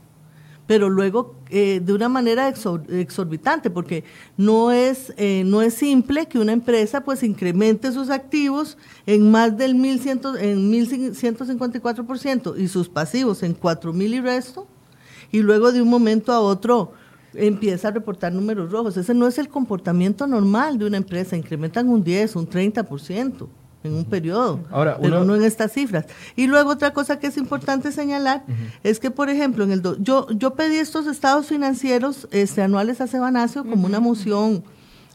[0.66, 4.05] pero luego eh, de una manera exorbitante, porque
[4.36, 8.76] no es, eh, no es simple que una empresa pues incremente sus activos
[9.07, 14.66] en más del 1100, en 1154% y sus pasivos en 4000 y resto,
[15.32, 16.92] y luego de un momento a otro
[17.34, 18.96] empieza a reportar números rojos.
[18.96, 23.48] Ese no es el comportamiento normal de una empresa, incrementan un 10, un 30%
[23.82, 26.04] en un periodo, Ahora, pero no en estas cifras.
[26.36, 28.44] Y luego otra cosa que es importante señalar
[28.82, 33.06] es que, por ejemplo, en el yo, yo pedí estos estados financieros este, anuales a
[33.06, 34.64] Sebanacio como una moción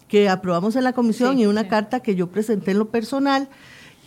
[0.08, 3.50] que aprobamos en la comisión y una carta que yo presenté en lo personal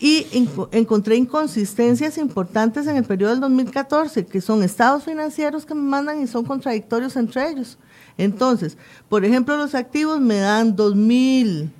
[0.00, 0.26] y
[0.70, 6.22] encontré inconsistencias importantes en el periodo del 2014, que son estados financieros que me mandan
[6.22, 7.78] y son contradictorios entre ellos.
[8.16, 8.76] Entonces,
[9.08, 11.72] por ejemplo, los activos me dan dos mil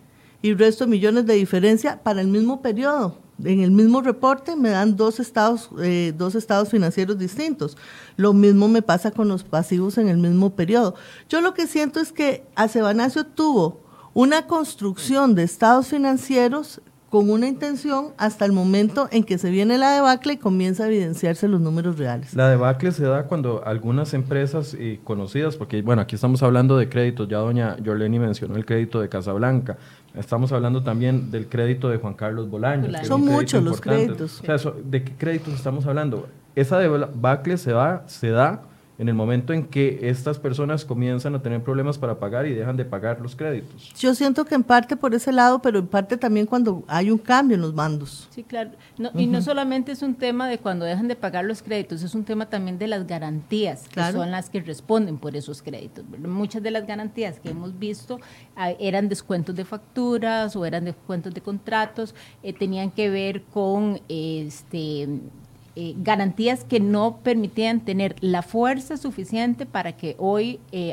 [0.42, 3.18] y resto millones de diferencia para el mismo periodo.
[3.44, 7.76] En el mismo reporte me dan dos estados, eh, dos estados financieros distintos.
[8.16, 10.96] Lo mismo me pasa con los pasivos en el mismo periodo.
[11.28, 13.80] Yo lo que siento es que Acebanacio tuvo
[14.12, 16.80] una construcción de estados financieros
[17.10, 20.86] con una intención hasta el momento en que se viene la debacle y comienza a
[20.88, 22.34] evidenciarse los números reales.
[22.34, 27.28] La debacle se da cuando algunas empresas conocidas, porque bueno, aquí estamos hablando de créditos,
[27.28, 29.78] ya doña Yoleni mencionó el crédito de Casablanca,
[30.14, 33.06] estamos hablando también del crédito de Juan Carlos Bolaños.
[33.06, 34.40] Son muchos los créditos.
[34.40, 36.28] O sea, ¿de qué créditos estamos hablando?
[36.54, 38.62] Esa debacle se, va, se da
[38.98, 42.76] en el momento en que estas personas comienzan a tener problemas para pagar y dejan
[42.76, 43.94] de pagar los créditos.
[43.96, 47.18] Yo siento que en parte por ese lado, pero en parte también cuando hay un
[47.18, 48.26] cambio en los mandos.
[48.30, 48.72] Sí, claro.
[49.14, 52.24] Y no solamente es un tema de cuando dejan de pagar los créditos, es un
[52.24, 56.04] tema también de las garantías, que son las que responden por esos créditos.
[56.18, 58.18] Muchas de las garantías que hemos visto
[58.56, 64.00] ah, eran descuentos de facturas o eran descuentos de contratos, eh, tenían que ver con
[64.08, 65.08] este
[65.80, 70.92] eh, garantías que no permitían tener la fuerza suficiente para que hoy eh,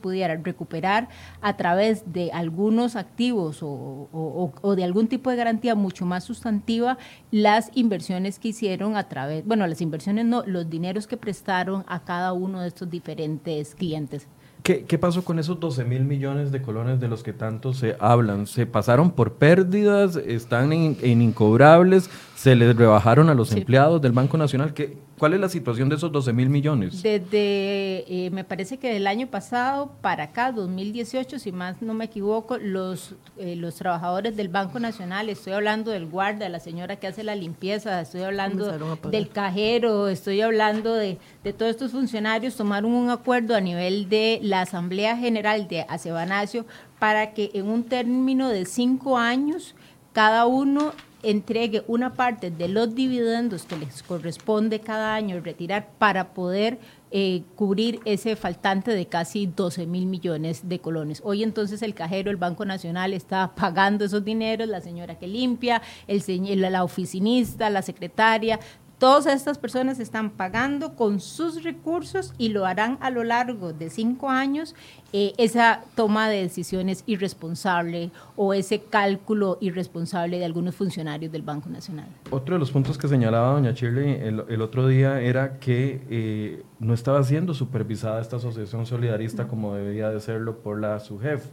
[0.00, 1.08] pudiera recuperar
[1.40, 6.98] a través de algunos activos o, de algún tipo de garantía mucho más sustantiva
[7.32, 12.04] las inversiones que hicieron a través, bueno, las inversiones no, los dineros que prestaron a
[12.04, 14.28] cada uno de estos diferentes clientes.
[14.62, 18.46] ¿Qué, pasó con esos 12 mil millones de colones de los que tanto se hablan?
[18.46, 20.14] ¿Se pasaron por pérdidas?
[20.14, 22.08] ¿Están en, incobrables?
[22.42, 24.74] Se les rebajaron a los empleados del Banco Nacional.
[24.74, 27.00] ¿Qué, ¿Cuál es la situación de esos 12 mil millones?
[27.00, 32.06] Desde, eh, me parece que del año pasado para acá, 2018, si más no me
[32.06, 37.06] equivoco, los, eh, los trabajadores del Banco Nacional, estoy hablando del guardia, la señora que
[37.06, 38.76] hace la limpieza, estoy hablando
[39.08, 44.40] del cajero, estoy hablando de, de todos estos funcionarios, tomaron un acuerdo a nivel de
[44.42, 46.66] la Asamblea General de Acebanacio
[46.98, 49.76] para que en un término de cinco años
[50.12, 56.34] cada uno entregue una parte de los dividendos que les corresponde cada año retirar para
[56.34, 56.78] poder
[57.14, 61.20] eh, cubrir ese faltante de casi 12 mil millones de colones.
[61.22, 65.82] Hoy entonces el cajero, el Banco Nacional está pagando esos dineros, la señora que limpia,
[66.06, 66.22] el,
[66.60, 68.58] la oficinista, la secretaria,
[69.02, 73.90] Todas estas personas están pagando con sus recursos y lo harán a lo largo de
[73.90, 74.76] cinco años
[75.12, 81.68] eh, esa toma de decisiones irresponsable o ese cálculo irresponsable de algunos funcionarios del Banco
[81.68, 82.06] Nacional.
[82.30, 86.94] Otro de los puntos que señalaba doña Shirley el, otro día era que eh, no
[86.94, 91.44] estaba siendo supervisada esta asociación solidarista como debería de serlo por la SUGEF.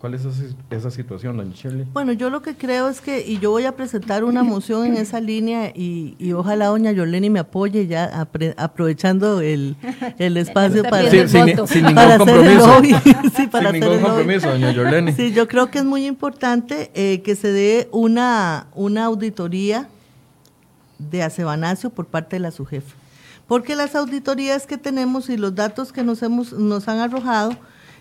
[0.00, 0.26] ¿Cuál es
[0.70, 1.86] esa, situación, doña Shirley?
[1.94, 4.96] Bueno, yo lo que creo es que, y yo voy a presentar una moción en
[4.98, 8.28] esa línea y, ojalá doña Yoleni me apoye ya
[8.58, 9.74] aprovechando el,
[10.18, 12.82] espacio para, sí, sin, ningún compromiso.
[13.34, 15.12] sí, para sin ningún compromiso, doña Yoleni.
[15.12, 19.88] Sí, yo creo que es muy importante eh, que se dé una, una auditoría
[20.98, 22.84] de Acebanacio por parte de la SUJEF.
[23.46, 27.56] Porque las auditorías que tenemos y los datos que nos, hemos, nos han arrojado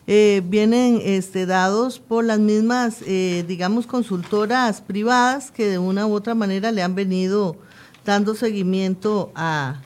[0.07, 6.13] eh, vienen este, dados por las mismas, eh, digamos, consultoras privadas que de una u
[6.13, 7.57] otra manera le han venido
[8.05, 9.81] dando seguimiento a,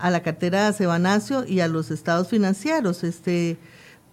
[0.00, 3.56] la cartera de Sebanacio y a los estados financieros, este,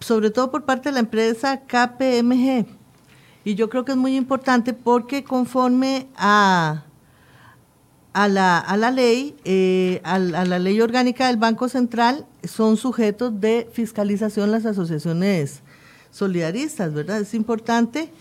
[0.00, 2.66] sobre todo por parte de la empresa KPMG.
[3.44, 6.84] Y yo creo que es muy importante porque conforme a
[8.12, 13.40] a la, a la ley, eh, a, la ley orgánica del Banco Central, son sujetos
[13.40, 15.62] de fiscalización las asociaciones
[16.10, 17.20] solidaristas, ¿verdad?
[17.20, 18.12] Es importante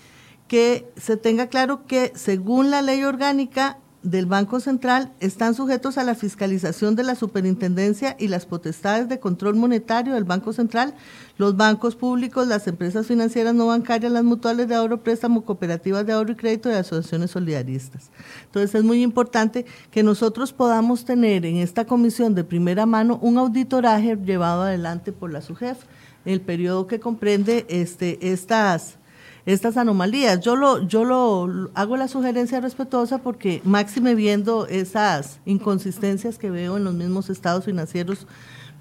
[0.47, 6.03] que se tenga claro que según la ley orgánica del Banco Central están sujetos a
[6.03, 10.95] la fiscalización de la superintendencia y las potestades de control monetario del Banco Central,
[11.37, 16.13] los bancos públicos, las empresas financieras no bancarias, las mutuales de ahorro, préstamo, cooperativas de
[16.13, 18.09] ahorro y crédito y asociaciones solidaristas.
[18.45, 23.37] Entonces es muy importante que nosotros podamos tener en esta comisión de primera mano un
[23.37, 25.77] auditoraje llevado adelante por la SUGEF,
[26.25, 28.97] el periodo que comprende este, estas
[29.45, 30.39] estas anomalías.
[30.39, 36.77] Yo lo, yo lo hago la sugerencia respetuosa porque máxime viendo esas inconsistencias que veo
[36.77, 38.27] en los mismos estados financieros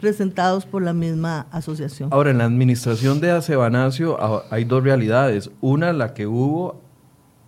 [0.00, 2.08] presentados por la misma asociación.
[2.12, 5.50] Ahora, en la administración de Acebanacio ah, hay dos realidades.
[5.60, 6.80] Una, la que hubo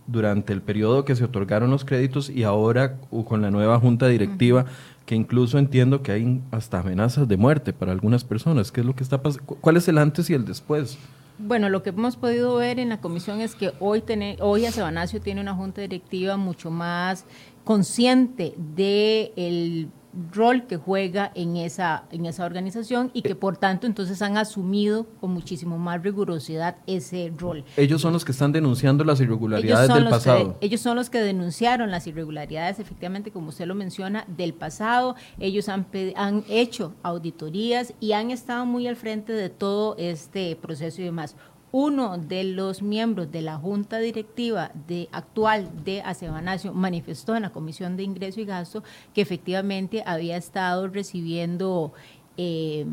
[0.06, 4.66] durante el periodo que se otorgaron los créditos y ahora con la nueva junta directiva,
[5.06, 8.70] que incluso entiendo que hay hasta amenazas de muerte para algunas personas.
[8.70, 9.46] ¿Qué es lo que está pasando?
[9.60, 10.98] ¿Cuál es el antes y el después?
[11.45, 15.20] Bueno, lo que hemos podido ver en la comisión es que hoy, tiene, hoy Acebanacio
[15.20, 17.24] tiene una junta directiva mucho más
[17.64, 19.88] consciente de el
[20.32, 25.06] rol que juega en esa, en esa organización y que por tanto entonces han asumido
[25.20, 27.64] con muchísimo más rigurosidad ese rol.
[27.76, 30.56] Ellos son los que están denunciando las irregularidades del pasado.
[30.60, 35.16] ellos son los que denunciaron las irregularidades, efectivamente, como usted lo menciona, del pasado.
[35.38, 35.86] Ellos han,
[36.16, 41.36] han hecho auditorías y han estado muy al frente de todo este proceso y demás
[41.73, 47.51] uno de los miembros de la junta directiva de actual de Acebanacio manifestó en la
[47.51, 51.95] Comisión de Ingreso y Gasto que efectivamente había estado recibiendo
[52.37, 52.85] eh,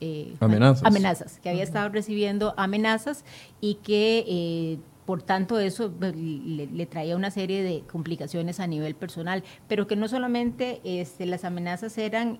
[0.00, 0.84] eh, amenazas.
[0.84, 3.24] amenazas, que había estado recibiendo amenazas
[3.60, 8.94] y que eh, por tanto eso pues, le, traía una serie de complicaciones a nivel
[8.94, 12.38] personal, pero que no solamente este, las amenazas eran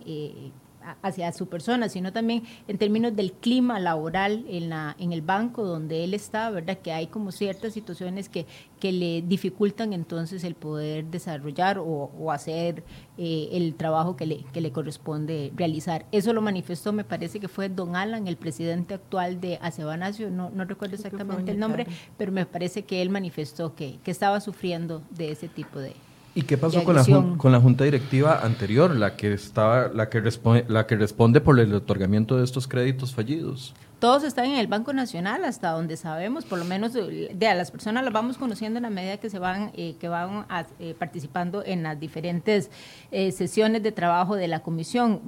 [1.02, 5.64] hacia su persona, sino también en términos del clima laboral en, la, en el banco
[5.64, 6.78] donde él está, ¿verdad?
[6.78, 8.46] Que hay como ciertas situaciones que,
[8.80, 12.82] que le dificultan entonces el poder desarrollar o, hacer
[13.16, 16.06] eh, el trabajo que le, que le corresponde realizar.
[16.10, 20.50] Eso lo manifestó, me parece que fue don Alan, el presidente actual de Acebanacio, no,
[20.50, 25.02] no recuerdo exactamente el nombre, pero me parece que él manifestó que, que estaba sufriendo
[25.10, 25.94] de ese tipo de,
[26.34, 27.04] ¿Y qué pasó con la,
[27.36, 31.58] con la junta directiva anterior, la que estaba, la que responde, la que responde por
[31.60, 33.72] el otorgamiento de estos créditos fallidos?
[33.98, 37.70] Todos están en el Banco Nacional hasta donde sabemos, por lo menos de, a las
[37.70, 40.46] personas las vamos conociendo en la medida que se van, eh, que van
[40.78, 42.70] eh, participando en las diferentes
[43.10, 45.22] eh, sesiones de trabajo de la comisión.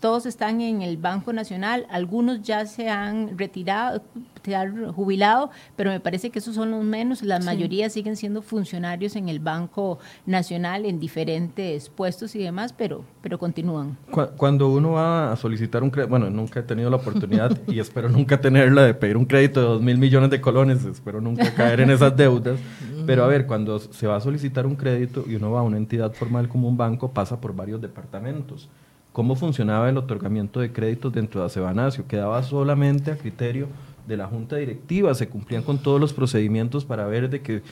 [0.00, 4.02] todos están en el Banco Nacional, algunos ya se han retirado,
[4.44, 8.42] se han jubilado, pero me parece que esos son los menos, la mayoría siguen siendo
[8.42, 13.96] funcionarios en el Banco Nacional en diferentes puestos y demás, pero, pero continúan.
[14.36, 17.99] Cuando uno va a solicitar un crédito, bueno, nunca he tenido la oportunidad y espero
[18.00, 21.54] espero nunca tenerla de pedir un crédito de dos mil millones de colones, espero nunca
[21.54, 22.58] caer en esas deudas.
[23.06, 25.76] Pero a ver, cuando se va a solicitar un crédito y uno va a una
[25.76, 28.70] entidad formal como un banco, pasa por varios departamentos.
[29.12, 32.06] ¿Cómo funcionaba el otorgamiento de créditos dentro de Acebanacio?
[32.06, 33.66] ¿Quedaba solamente a criterio
[34.06, 35.14] de la junta directiva?
[35.14, 37.62] ¿Se cumplían con todos los procedimientos para ver de que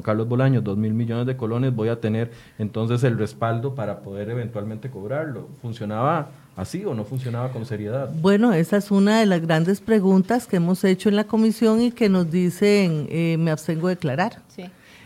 [0.00, 4.00] Juan Carlos Bolaños, dos mil millones de colones, voy a tener entonces el respaldo para
[4.00, 5.48] poder eventualmente cobrarlo.
[5.60, 8.10] ¿Funcionaba así o no funcionaba con seriedad?
[8.22, 11.92] Bueno, esa es una de las grandes preguntas que hemos hecho en la comisión y
[11.92, 14.40] que nos dicen, eh, me abstengo de declarar.
[14.48, 14.64] Sí.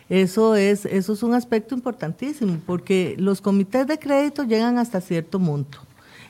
[0.08, 5.40] Eso es, eso es un aspecto importantísimo, porque los comités de crédito llegan hasta cierto
[5.40, 5.78] monto.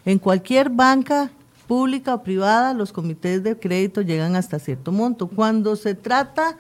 [0.06, 1.30] En cualquier banca
[1.66, 5.26] pública o privada, los comités de crédito llegan hasta cierto monto.
[5.26, 6.56] Cuando se trata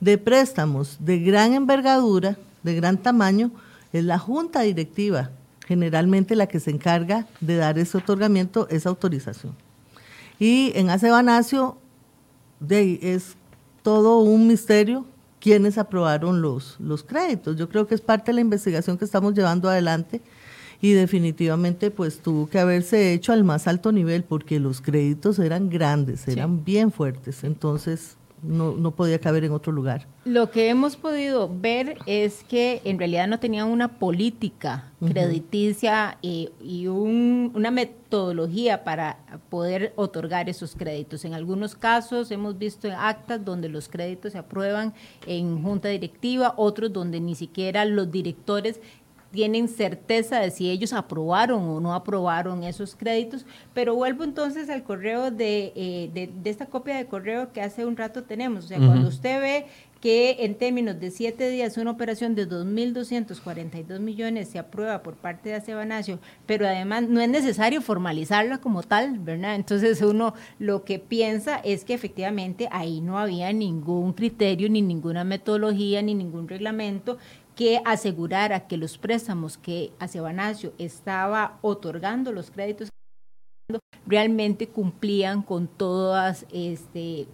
[0.00, 3.50] de préstamos de gran envergadura, de gran tamaño,
[3.92, 5.30] es la junta directiva
[5.66, 9.54] generalmente la que se encarga de dar ese otorgamiento, esa autorización.
[10.38, 11.76] Y en Acebanacio
[12.60, 13.34] de, es
[13.82, 15.04] todo un misterio
[15.40, 17.56] quiénes aprobaron los, los créditos.
[17.56, 20.20] Yo creo que es parte de la investigación que estamos llevando adelante
[20.80, 25.68] y definitivamente pues tuvo que haberse hecho al más alto nivel porque los créditos eran
[25.68, 27.44] grandes, eran bien fuertes.
[27.44, 30.06] Entonces, no, no podía caber en otro lugar.
[30.24, 36.50] Lo que hemos podido ver es que en realidad no tenían una política crediticia y,
[36.86, 39.18] una metodología para
[39.48, 41.24] poder otorgar esos créditos.
[41.24, 44.94] En algunos casos hemos visto actas donde los créditos se aprueban
[45.26, 48.80] en junta directiva, otros donde ni siquiera los directores
[49.30, 54.82] tienen certeza de si ellos aprobaron o no aprobaron esos créditos, pero vuelvo entonces al
[54.82, 58.78] correo de, eh, de, esta copia de correo que hace un rato tenemos, o sea,
[58.78, 59.66] cuando usted ve
[60.00, 65.48] que en términos de siete días una operación de 2.242 millones se aprueba por parte
[65.48, 69.54] de Acebanacio, pero además no es necesario formalizarla como tal, ¿verdad?
[69.54, 75.24] Entonces uno lo que piensa es que efectivamente ahí no había ningún criterio, ni ninguna
[75.24, 77.18] metodología, ni ningún reglamento
[77.56, 82.90] que asegurara que los préstamos que Acebanacio estaba otorgando, los créditos
[84.06, 87.26] realmente cumplían con todos este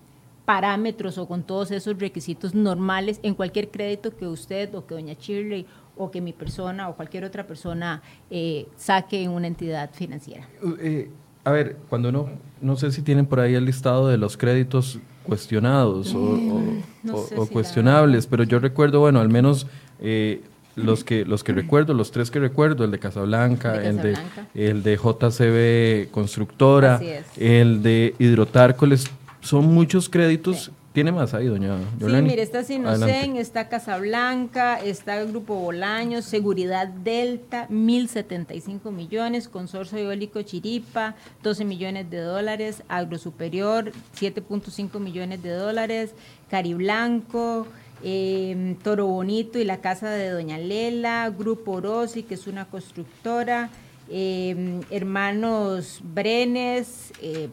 [0.46, 5.14] parámetros o con todos esos requisitos normales en cualquier crédito que usted o que doña
[5.14, 5.66] Shirley
[5.96, 10.48] o que mi persona o cualquier otra persona eh, saque en una entidad financiera.
[10.80, 11.10] Eh,
[11.44, 12.28] a ver, cuando uno,
[12.60, 18.26] no sé si tienen por ahí el listado de los créditos cuestionados o, mm, cuestionables,
[18.26, 19.66] pero yo recuerdo, bueno, al menos
[20.02, 20.42] eh,
[20.74, 24.16] los que los que recuerdo, los tres que recuerdo, el de Casablanca, el de
[24.54, 27.00] el de JCB Constructora,
[27.36, 29.06] el de Hidrotárcoles,
[29.40, 30.70] son muchos créditos.
[30.92, 36.86] Tiene más ahí, doña Sí, mire, está Sinocen, está Casablanca, está el Grupo Bolaños, Seguridad
[36.86, 43.90] Delta, 1.075 millones, Consorcio Eólico Chiripa, 12 millones de dólares, Agrosuperior,
[44.20, 46.10] 7.5 millones de dólares,
[46.50, 47.66] Cariblanco,
[48.02, 53.70] eh, Toro Bonito y la casa de Doña Lela, Grupo Rossi, que es una constructora,
[54.10, 57.48] em, Hermanos Brenes, eh,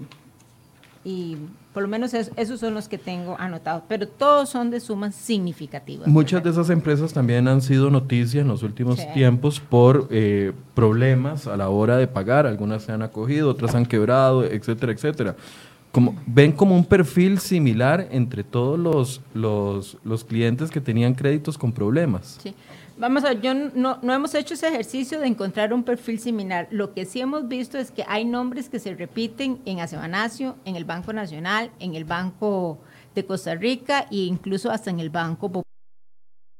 [1.05, 1.37] y
[1.73, 6.07] por lo menos esos son los que tengo anotados, pero todos son de sumas significativas.
[6.07, 11.47] Muchas de esas empresas también han sido noticia en los últimos tiempos por eh, problemas
[11.47, 15.35] a la hora de pagar, algunas se han acogido, otras han quebrado, etcétera, etcétera
[15.91, 21.57] como, ven como un perfil similar entre todos los, los, los clientes que tenían créditos
[21.57, 22.39] con problemas.
[22.43, 22.53] Sí.
[22.99, 26.67] Vamos a ver, yo no, no hemos hecho ese ejercicio de encontrar un perfil similar.
[26.69, 30.75] Lo que sí hemos visto es que hay nombres que se repiten en Acebanacio, en
[30.75, 32.77] el Banco Nacional, en el Banco
[33.15, 35.68] de Costa Rica e incluso hasta en el Banco Popular.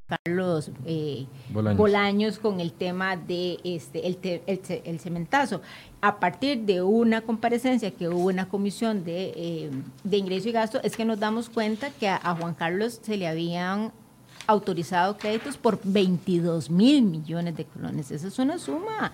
[0.10, 2.40] Carlos eh, Bolaños.
[2.40, 5.62] con el tema de este el, el, cementazo.
[6.02, 9.72] A partir de una comparecencia que hubo en la comisión de, eh,
[10.04, 13.28] de ingreso y gasto, es que nos damos cuenta que a, Juan Carlos se le
[13.28, 13.92] habían
[14.48, 18.10] autorizado créditos por 22 mil millones de colones.
[18.10, 19.12] Esa es una suma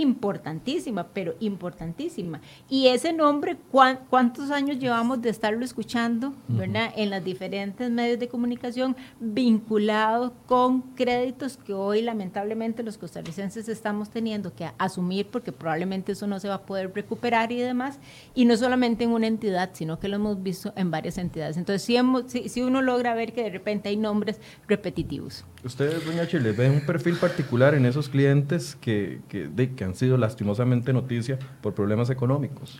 [0.00, 2.40] importantísima, pero importantísima.
[2.68, 6.92] Y ese nombre, ¿cuántos años llevamos de estarlo escuchando, ¿verdad?
[6.96, 14.10] En los diferentes medios de comunicación, vinculado con créditos que hoy lamentablemente los costarricenses estamos
[14.10, 17.98] teniendo que asumir porque probablemente eso no se va a poder recuperar y demás,
[18.34, 21.56] y no solamente en una entidad, sino que lo hemos visto en varias entidades.
[21.56, 25.44] Entonces, si, si, uno logra ver que de repente hay nombres repetitivos.
[25.62, 29.94] Ustedes, doña Chile, ven un perfil particular en esos clientes que, que, de, que han
[29.94, 32.78] sido lastimosamente noticia por problemas económicos.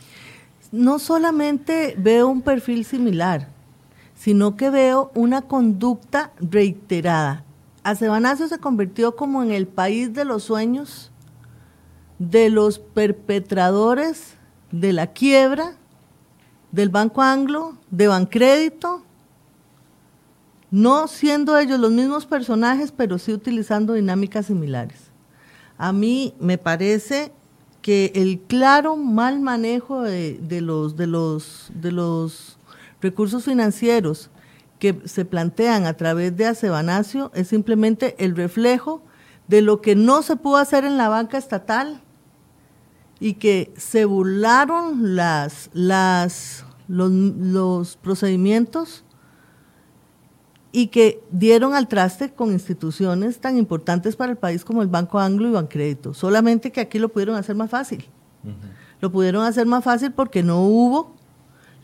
[0.72, 3.48] No solamente veo un perfil similar,
[4.14, 7.44] sino que veo una conducta reiterada.
[7.82, 11.12] Acebanacio se convirtió como en el país de los sueños
[12.18, 14.34] de los perpetradores
[14.70, 15.76] de la quiebra
[16.72, 19.02] del Banco Anglo, de Bancrédito,
[20.70, 25.13] no siendo ellos los mismos personajes, pero sí utilizando dinámicas similares.
[25.79, 27.33] A mí me parece
[27.83, 32.59] que el claro mal manejo de, los, de, los, de los
[33.03, 34.31] recursos financieros
[34.79, 39.03] que se plantean a través de Acebanacio es simplemente el reflejo
[39.49, 42.01] de lo que no se pudo hacer en la banca estatal
[43.20, 49.03] y que se burlaron las, las, los, los procedimientos
[50.77, 55.20] y que dieron al traste con instituciones tan importantes para el país como el Banco
[55.20, 56.14] Anglo y Bancrédito.
[56.14, 58.05] Solamente que aquí lo pudieron hacer más fácil.
[59.01, 61.14] Lo pudieron hacer más fácil porque no hubo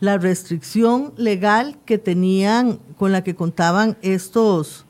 [0.01, 4.85] la restricción legal que tenían, con la que contaban estos,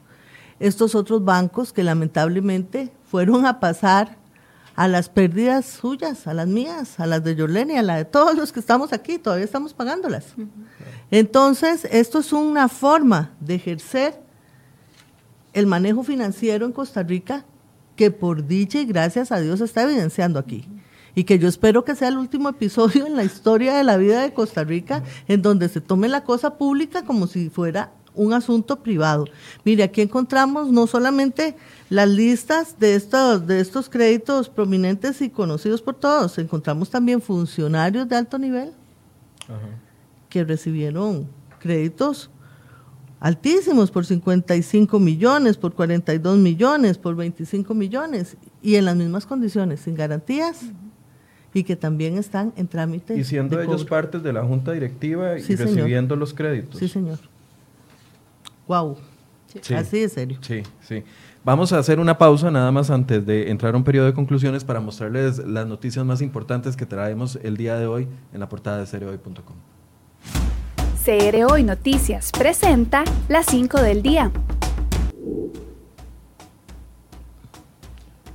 [0.59, 4.17] estos otros bancos que lamentablemente fueron a pasar
[4.75, 8.35] a las pérdidas suyas, a las mías, a las de Yolene, a las de todos
[8.35, 10.25] los que estamos aquí, todavía estamos pagándolas.
[11.09, 14.21] Entonces, esto es una forma de ejercer
[15.53, 17.45] el manejo financiero en Costa Rica
[17.95, 20.67] que por dicha y gracias a Dios se está evidenciando aquí.
[21.13, 24.21] Y que yo espero que sea el último episodio en la historia de la vida
[24.21, 28.81] de Costa Rica en donde se tome la cosa pública como si fuera un asunto
[28.81, 29.25] privado.
[29.63, 31.55] Mire, aquí encontramos no solamente
[31.89, 38.07] las listas de estos, de estos créditos prominentes y conocidos por todos, encontramos también funcionarios
[38.07, 38.71] de alto nivel
[40.29, 41.27] que recibieron
[41.59, 42.29] créditos
[43.19, 49.81] altísimos por 55 millones, por 42 millones, por 25 millones y en las mismas condiciones,
[49.81, 50.61] sin garantías.
[51.53, 53.13] Y que también están en trámite.
[53.17, 56.79] Y siendo ellos partes de la junta directiva y recibiendo los créditos.
[56.79, 57.19] Sí, señor.
[58.71, 58.95] Wow.
[59.75, 60.37] Así de serio.
[60.39, 61.03] Sí, sí.
[61.43, 64.63] Vamos a hacer una pausa nada más antes de entrar a un periodo de conclusiones
[64.63, 68.77] para mostrarles las noticias más importantes que traemos el día de hoy en la portada
[68.77, 69.57] de cereohoy.com.
[71.03, 74.31] CR Hoy Noticias presenta las 5 del día.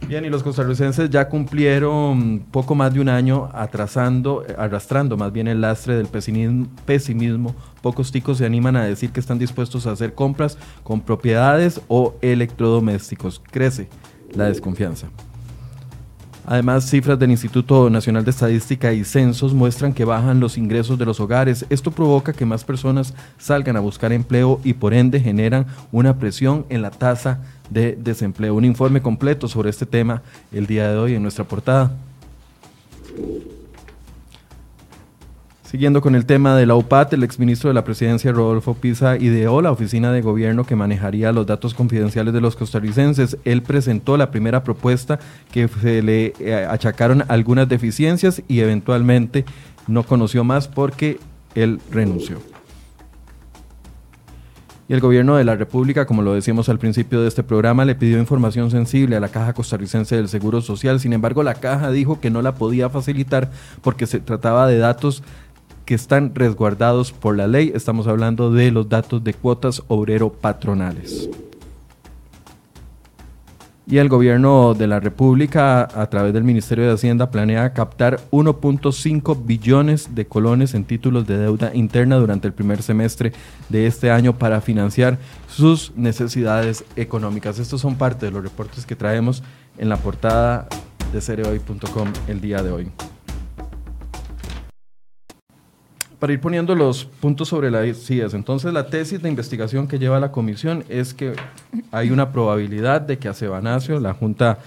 [0.09, 5.49] Bien, y los costarricenses ya cumplieron poco más de un año atrasando, arrastrando más bien
[5.49, 10.15] el lastre del pesimismo, Pocos ticos se animan a decir que están dispuestos a hacer
[10.15, 13.43] compras con propiedades o electrodomésticos.
[13.51, 13.89] Crece
[14.33, 15.09] la desconfianza.
[16.49, 21.05] Además, cifras del Instituto Nacional de Estadística y Censos muestran que bajan los ingresos de
[21.05, 21.67] los hogares.
[21.71, 26.65] Esto provoca que más personas salgan a buscar empleo y por ende generan una presión
[26.69, 27.41] en la tasa
[27.71, 28.55] de desempleo.
[28.55, 31.93] Un informe completo sobre este tema el día de hoy en nuestra portada.
[35.77, 39.61] Siguiendo con el tema de la UPAT, el exministro de la presidencia Rodolfo Pisa ideó
[39.61, 43.37] la oficina de gobierno que manejaría los datos confidenciales de los costarricenses.
[43.45, 45.19] Él presentó la primera propuesta
[45.51, 49.45] que se le eh, achacaron algunas deficiencias y eventualmente
[49.89, 51.19] no conoció más porque
[51.57, 52.39] él renunció.
[54.89, 57.97] Y el gobierno de la República, como lo decíamos al principio de este programa, le
[57.97, 61.01] pidió información sensible a la Caja Costarricense del Seguro Social.
[61.01, 63.51] Sin embargo, la Caja dijo que no la podía facilitar
[63.83, 65.25] porque se trataba de datos
[65.87, 67.73] que están resguardados por la ley.
[67.75, 71.31] Estamos hablando de los datos de cuotas obrero-patronales.
[73.89, 79.47] Y el gobierno de la República, a través del Ministerio de Hacienda, planea captar 1.5
[79.47, 83.33] billones de colones en títulos de deuda interna durante el primer semestre
[83.69, 87.61] de este año para financiar sus necesidades económicas.
[87.61, 89.45] Estos son parte de los reportes que traemos
[89.79, 90.67] en la portada
[91.13, 93.16] de cereoy.com el día de hoy
[96.19, 100.19] para ir poniendo los puntos sobre las sillas, entonces la tesis de investigación que lleva
[100.19, 101.35] la comisión es que
[101.93, 104.59] hay una probabilidad de que Acebanacio, la Junta,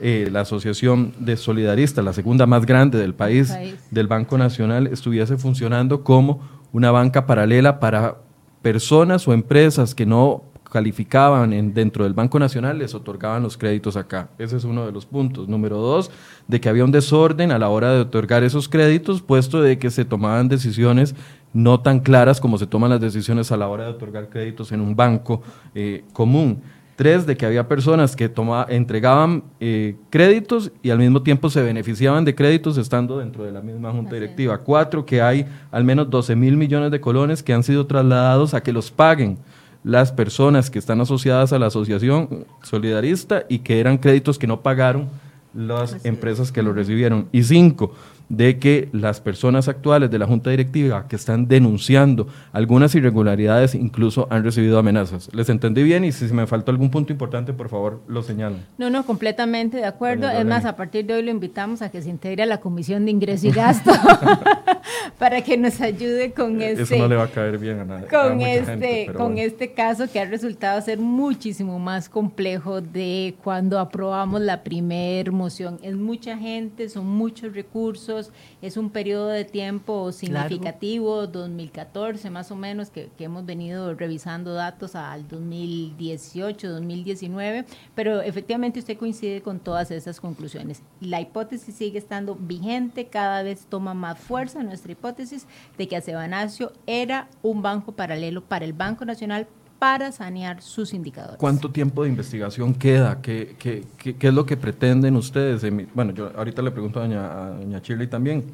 [0.00, 3.54] eh, la Asociación de Solidaristas, la segunda más grande del país,
[3.90, 6.40] del Banco Nacional, estuviese funcionando como
[6.72, 8.16] una banca paralela para
[8.62, 13.96] personas o empresas que no calificaban en, dentro del Banco Nacional les otorgaban los créditos
[13.96, 14.28] acá.
[14.38, 15.48] Ese es uno de los puntos.
[15.48, 16.10] Número dos,
[16.48, 19.90] de que había un desorden a la hora de otorgar esos créditos, puesto de que
[19.90, 21.14] se tomaban decisiones
[21.52, 24.80] no tan claras como se toman las decisiones a la hora de otorgar créditos en
[24.80, 25.42] un banco
[25.74, 26.60] eh, común.
[26.96, 31.62] Tres, de que había personas que toma, entregaban eh, créditos y al mismo tiempo se
[31.62, 34.56] beneficiaban de créditos estando dentro de la misma junta directiva.
[34.58, 38.62] Cuatro, que hay al menos 12 mil millones de colones que han sido trasladados a
[38.62, 39.38] que los paguen
[39.86, 44.60] las personas que están asociadas a la asociación solidarista y que eran créditos que no
[44.60, 45.08] pagaron
[45.54, 47.28] las empresas que lo recibieron.
[47.30, 47.94] Y cinco,
[48.28, 54.26] de que las personas actuales de la Junta Directiva que están denunciando algunas irregularidades incluso
[54.30, 55.32] han recibido amenazas.
[55.32, 56.04] ¿Les entendí bien?
[56.04, 58.56] Y si me faltó algún punto importante, por favor, lo señalo.
[58.78, 60.28] No, no, completamente de acuerdo.
[60.28, 63.04] Es más, a partir de hoy lo invitamos a que se integre a la Comisión
[63.04, 63.92] de Ingreso y Gasto
[65.18, 66.82] para que nos ayude con este...
[66.82, 68.08] Eso no le va a caer bien a nadie.
[68.08, 74.40] Con, este, con este caso que ha resultado ser muchísimo más complejo de cuando aprobamos
[74.40, 75.78] la primer moción.
[75.82, 78.15] Es mucha gente, son muchos recursos
[78.62, 84.94] es un periodo de tiempo significativo, 2014 más o menos, que, hemos venido revisando datos
[84.94, 87.64] al 2018, 2019,
[87.94, 90.82] pero efectivamente usted coincide con todas esas conclusiones.
[91.00, 95.46] La hipótesis sigue estando vigente, cada vez toma más fuerza nuestra hipótesis
[95.76, 99.46] de que Acebanacio era un banco paralelo para el Banco Nacional
[99.78, 101.36] para sanear sus indicadores.
[101.38, 103.20] ¿Cuánto tiempo de investigación queda?
[103.20, 103.56] ¿Qué,
[104.02, 105.64] es lo que pretenden ustedes?
[105.94, 108.44] Bueno, yo ahorita le pregunto a doña, Shirley también,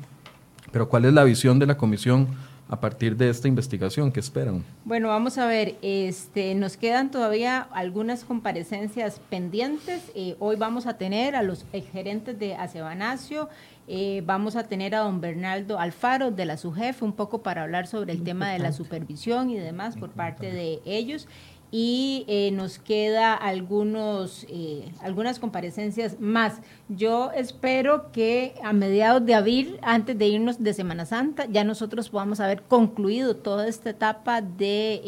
[0.71, 2.29] pero ¿cuál es la visión de la comisión
[2.73, 4.11] a partir de esta investigación?
[4.11, 4.65] ¿Qué esperan?
[4.87, 10.11] Bueno, vamos a ver, este, nos quedan todavía algunas comparecencias pendientes.
[10.15, 13.51] Eh, hoy vamos a tener a los gerentes de Acebanacio,
[13.89, 17.87] eh, vamos a tener a don Bernardo Alfaro de la SUGEF un poco para hablar
[17.87, 21.29] sobre el tema de la supervisión y demás por parte de ellos
[21.75, 26.61] y eh, nos queda algunos, eh, algunas comparecencias más.
[26.91, 32.11] Yo espero que a mediados de abril, antes de irnos de Semana Santa, ya nosotros
[32.11, 35.01] podamos haber concluido toda esta etapa de,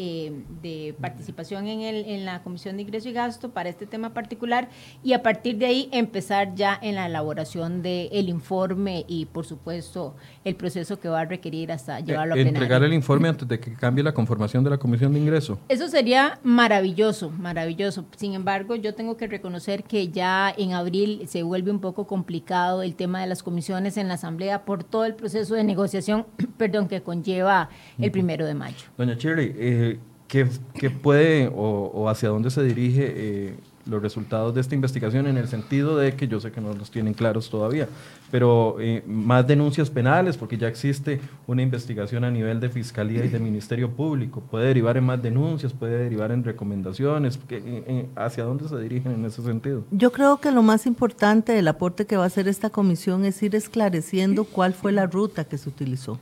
[0.63, 4.67] eh, participación en, el, en la Comisión de Ingreso y Gasto para este tema particular
[5.03, 10.15] y a partir de ahí empezar ya en la elaboración del informe y, por supuesto,
[10.43, 12.57] el proceso que va a requerir hasta llevarlo a plenario.
[12.57, 15.59] ¿Entregar el informe antes de que cambie la conformación de la Comisión de Ingreso?
[15.69, 18.05] Eso sería maravilloso, maravilloso.
[18.15, 22.81] Sin embargo, yo tengo que reconocer que ya en abril se vuelve un poco complicado
[22.81, 26.25] el tema de las comisiones en la Asamblea por todo el proceso de negociación,
[26.57, 28.85] perdón, que conlleva el primero de mayo.
[28.97, 30.45] Doña Shirley, eh, ¿qué,
[30.89, 35.97] puede o, hacia dónde se dirige eh, los resultados de esta investigación en el sentido
[35.97, 37.87] de que yo sé que no los tienen claros todavía,
[38.31, 43.29] pero eh, más denuncias penales, porque ya existe una investigación a nivel de Fiscalía y
[43.29, 48.43] de Ministerio Público, puede derivar en más denuncias, puede derivar en recomendaciones, eh, eh, ¿hacia
[48.43, 49.83] dónde se dirigen en ese sentido?
[49.91, 53.41] Yo creo que lo más importante del aporte que va a hacer esta comisión es
[53.43, 56.19] ir esclareciendo cuál fue la ruta que se utilizó.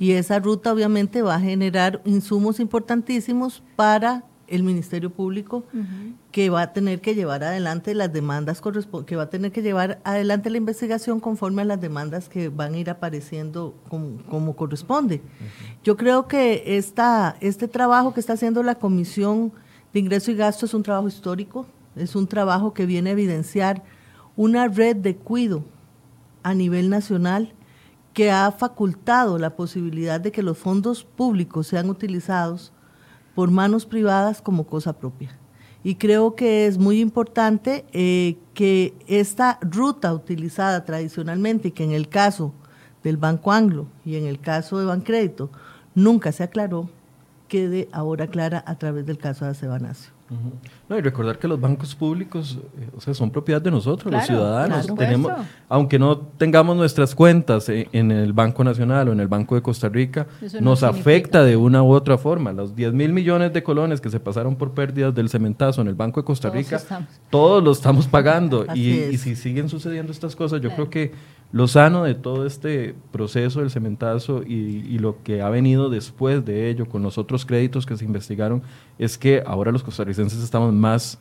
[0.00, 5.64] Y esa ruta obviamente va a generar insumos importantísimos para el Ministerio Público
[6.30, 8.62] que va a tener que llevar adelante las demandas
[9.06, 12.74] que va a tener que llevar adelante la investigación conforme a las demandas que van
[12.74, 15.22] a ir apareciendo como, corresponde.
[15.82, 19.52] Yo creo que esta, este trabajo que está haciendo la Comisión
[19.92, 21.66] de Ingreso y Gasto es un trabajo histórico,
[21.96, 23.82] es un trabajo que viene a evidenciar
[24.36, 25.64] una red de cuido
[26.42, 27.54] a nivel nacional
[28.12, 32.72] que ha facultado la posibilidad de que los fondos públicos sean utilizados
[33.36, 35.38] por manos privadas como cosa propia.
[35.84, 42.08] Y creo que es muy importante eh, que esta ruta utilizada tradicionalmente, que en el
[42.08, 42.54] caso
[43.04, 45.50] del Banco Anglo y en el caso de Bancrédito
[45.94, 46.88] nunca se aclaró,
[47.46, 50.15] quede ahora clara a través del caso de Acebanacio.
[50.88, 54.24] No, y recordar que los bancos públicos eh, o sea, son propiedad de nosotros, los
[54.24, 54.86] ciudadanos.
[54.96, 55.32] Tenemos,
[55.68, 59.62] aunque no tengamos nuestras cuentas eh, en el Banco Nacional o en el Banco de
[59.62, 60.26] Costa Rica,
[60.60, 62.52] nos afecta de una u otra forma.
[62.52, 65.94] Los 10 mil millones de colones que se pasaron por pérdidas del cementazo en el
[65.94, 66.80] Banco de Costa Rica,
[67.30, 68.66] todos, lo estamos pagando.
[68.74, 71.12] y, si siguen sucediendo estas cosas, yo creo que
[71.52, 76.68] lo sano de todo este proceso del cementazo y, lo que ha venido después de
[76.68, 78.62] ello con los otros créditos que se investigaron
[78.98, 81.18] es que ahora los costarricenses estamos más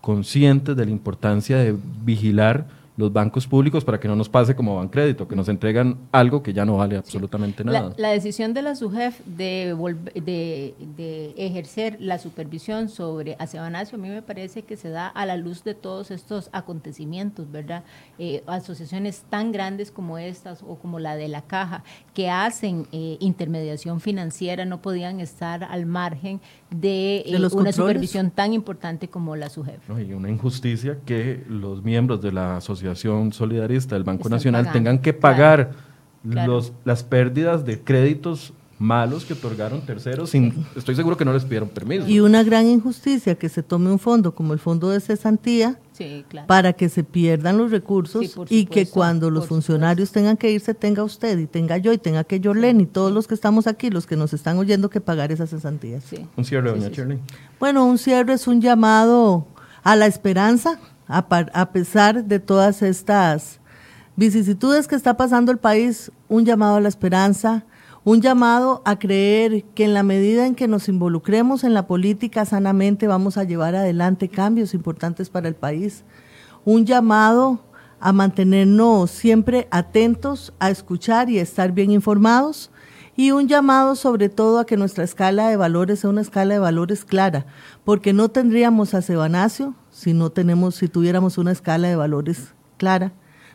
[0.00, 2.66] conscientes de la importancia de vigilar
[2.98, 6.52] los bancos públicos para que no nos pase como Bancrédito, que nos entregan algo que
[6.52, 7.94] ya no vale absolutamente nada.
[7.96, 9.76] La, decisión de la SUGEF de,
[10.16, 15.26] de, de, ejercer la supervisión sobre Acebanacio a mí me parece que se da a
[15.26, 17.84] la luz de todos estos acontecimientos, ¿verdad?
[18.18, 21.84] Eh, asociaciones tan grandes como estas o como la de la Caja,
[22.14, 26.40] que hacen eh, intermediación financiera, no podían estar al margen
[26.70, 29.88] de, eh, una supervisión tan importante como la SUGEF.
[30.04, 32.60] y una injusticia que los miembros de la
[32.92, 35.72] Asociación Solidarista del Banco Nacional tengan que pagar
[36.24, 41.44] Los, las pérdidas de créditos malos que otorgaron terceros, sin, estoy seguro que no les
[41.44, 42.06] pidieron permiso.
[42.06, 45.78] Y una gran injusticia que se tome un fondo como el fondo de cesantía
[46.46, 51.02] para que se pierdan los recursos y que cuando los funcionarios tengan que irse tenga
[51.02, 54.06] usted y tenga yo y tenga que Jorlen y todos los que estamos aquí, los
[54.06, 56.04] que nos están oyendo, que pagar esas cesantías.
[56.36, 57.18] Un cierre, doña Shirley.
[57.58, 59.46] Bueno, un cierre es un llamado
[59.82, 60.78] a la esperanza,
[61.08, 63.60] a, pesar de todas estas
[64.16, 67.64] vicisitudes que está pasando el país, un llamado a la esperanza,
[68.04, 72.44] un llamado a creer que en la medida en que nos involucremos en la política
[72.44, 76.04] sanamente vamos a llevar adelante cambios importantes para el país.
[76.64, 77.60] Un llamado
[78.00, 82.70] a mantenernos siempre atentos, a escuchar y a estar bien informados.
[83.16, 86.60] Y un llamado sobre todo a que nuestra escala de valores sea una escala de
[86.60, 87.46] valores clara,
[87.88, 93.14] porque no tendríamos a Sebanacio si no tenemos, si tuviéramos una escala de valores clara.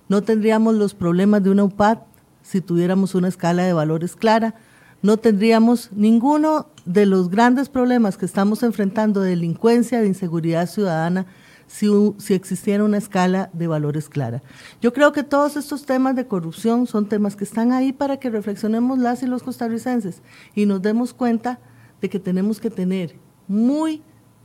[0.10, 2.00] No tendríamos los problemas de una UPAD
[2.42, 4.56] si tuviéramos una escala de valores clara,
[5.04, 11.28] no tendríamos ninguno de los grandes problemas que estamos enfrentando de delincuencia, de inseguridad ciudadana,
[11.68, 11.86] si,
[12.18, 14.42] si, existiera una escala de valores clara.
[14.82, 18.32] Yo creo que todos estos temas de corrupción son temas que están ahí para que
[18.32, 20.24] reflexionemos las y los costarricenses
[20.56, 21.60] y nos demos cuenta
[22.02, 23.16] de que tenemos que tener
[23.48, 24.02] muy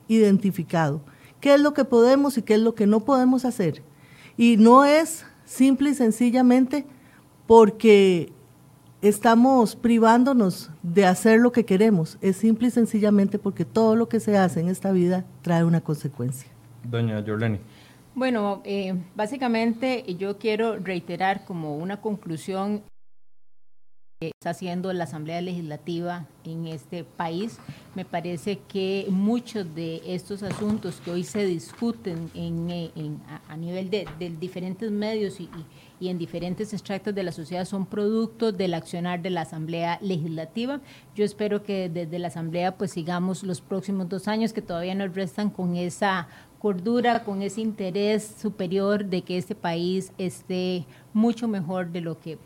[0.09, 1.03] identificado
[1.41, 3.83] qué es lo que podemos y qué es lo que no podemos hacer.
[4.37, 6.85] Y no es simple y sencillamente
[7.47, 8.33] porque
[9.03, 12.19] estamos privándonos de hacer lo que queremos.
[12.21, 15.81] Es simple y sencillamente porque todo lo que se hace en esta vida trae una
[15.81, 16.49] consecuencia.
[16.85, 17.59] Doña Jorleni.
[18.15, 22.83] Bueno, eh, básicamente yo quiero reiterar como una conclusión
[24.21, 27.59] está haciendo la Asamblea Legislativa en este país.
[27.95, 34.07] Me parece que muchos de estos asuntos que hoy se discuten en, a, nivel de,
[34.41, 35.49] diferentes medios y
[36.01, 40.81] y en diferentes extractos de la sociedad son producto del accionar de la Asamblea Legislativa.
[41.15, 45.15] Yo espero que desde la Asamblea pues sigamos los próximos dos años que todavía nos
[45.15, 51.91] restan con esa cordura, con ese interés superior de que este país esté mucho mejor
[51.91, 52.39] de lo que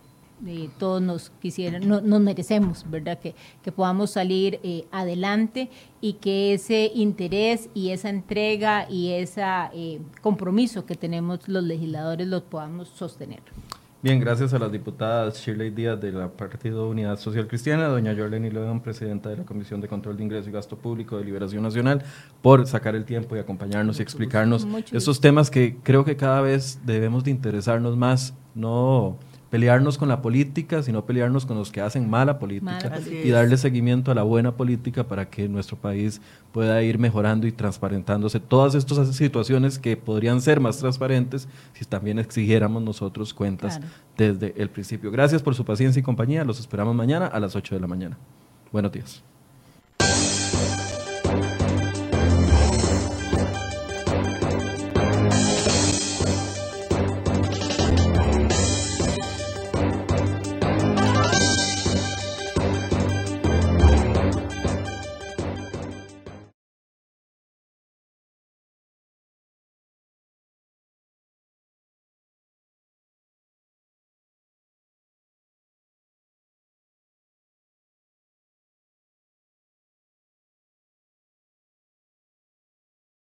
[0.46, 3.18] eh, todos nos quisieran, no, nos merecemos, ¿verdad?
[3.18, 5.70] Que, que podamos salir eh, adelante
[6.00, 9.42] y que ese interés y esa entrega y ese
[9.74, 13.40] eh, compromiso que tenemos los legisladores los podamos sostener.
[14.02, 18.50] Bien, gracias a las diputadas Shirley Díaz de la Partido Unidad Social Cristiana, doña Jorleni
[18.50, 22.02] León, presidenta de la Comisión de Control de Ingreso y Gasto Público de Liberación Nacional,
[22.42, 26.80] por sacar el tiempo y acompañarnos y explicarnos estos temas que creo que cada vez
[26.84, 29.18] debemos de interesarnos más, no
[29.52, 34.10] pelearnos con la política, sino pelearnos con los que hacen mala política y darle seguimiento
[34.10, 36.22] a la buena política para que nuestro país
[36.52, 42.18] pueda ir mejorando y transparentándose todas estas situaciones que podrían ser más transparentes si también
[42.18, 43.78] exigiéramos nosotros cuentas
[44.16, 45.10] desde el principio.
[45.10, 46.44] Gracias por su paciencia y compañía.
[46.44, 48.16] Los esperamos mañana a las 8 de la mañana.
[48.72, 49.22] Buenos días.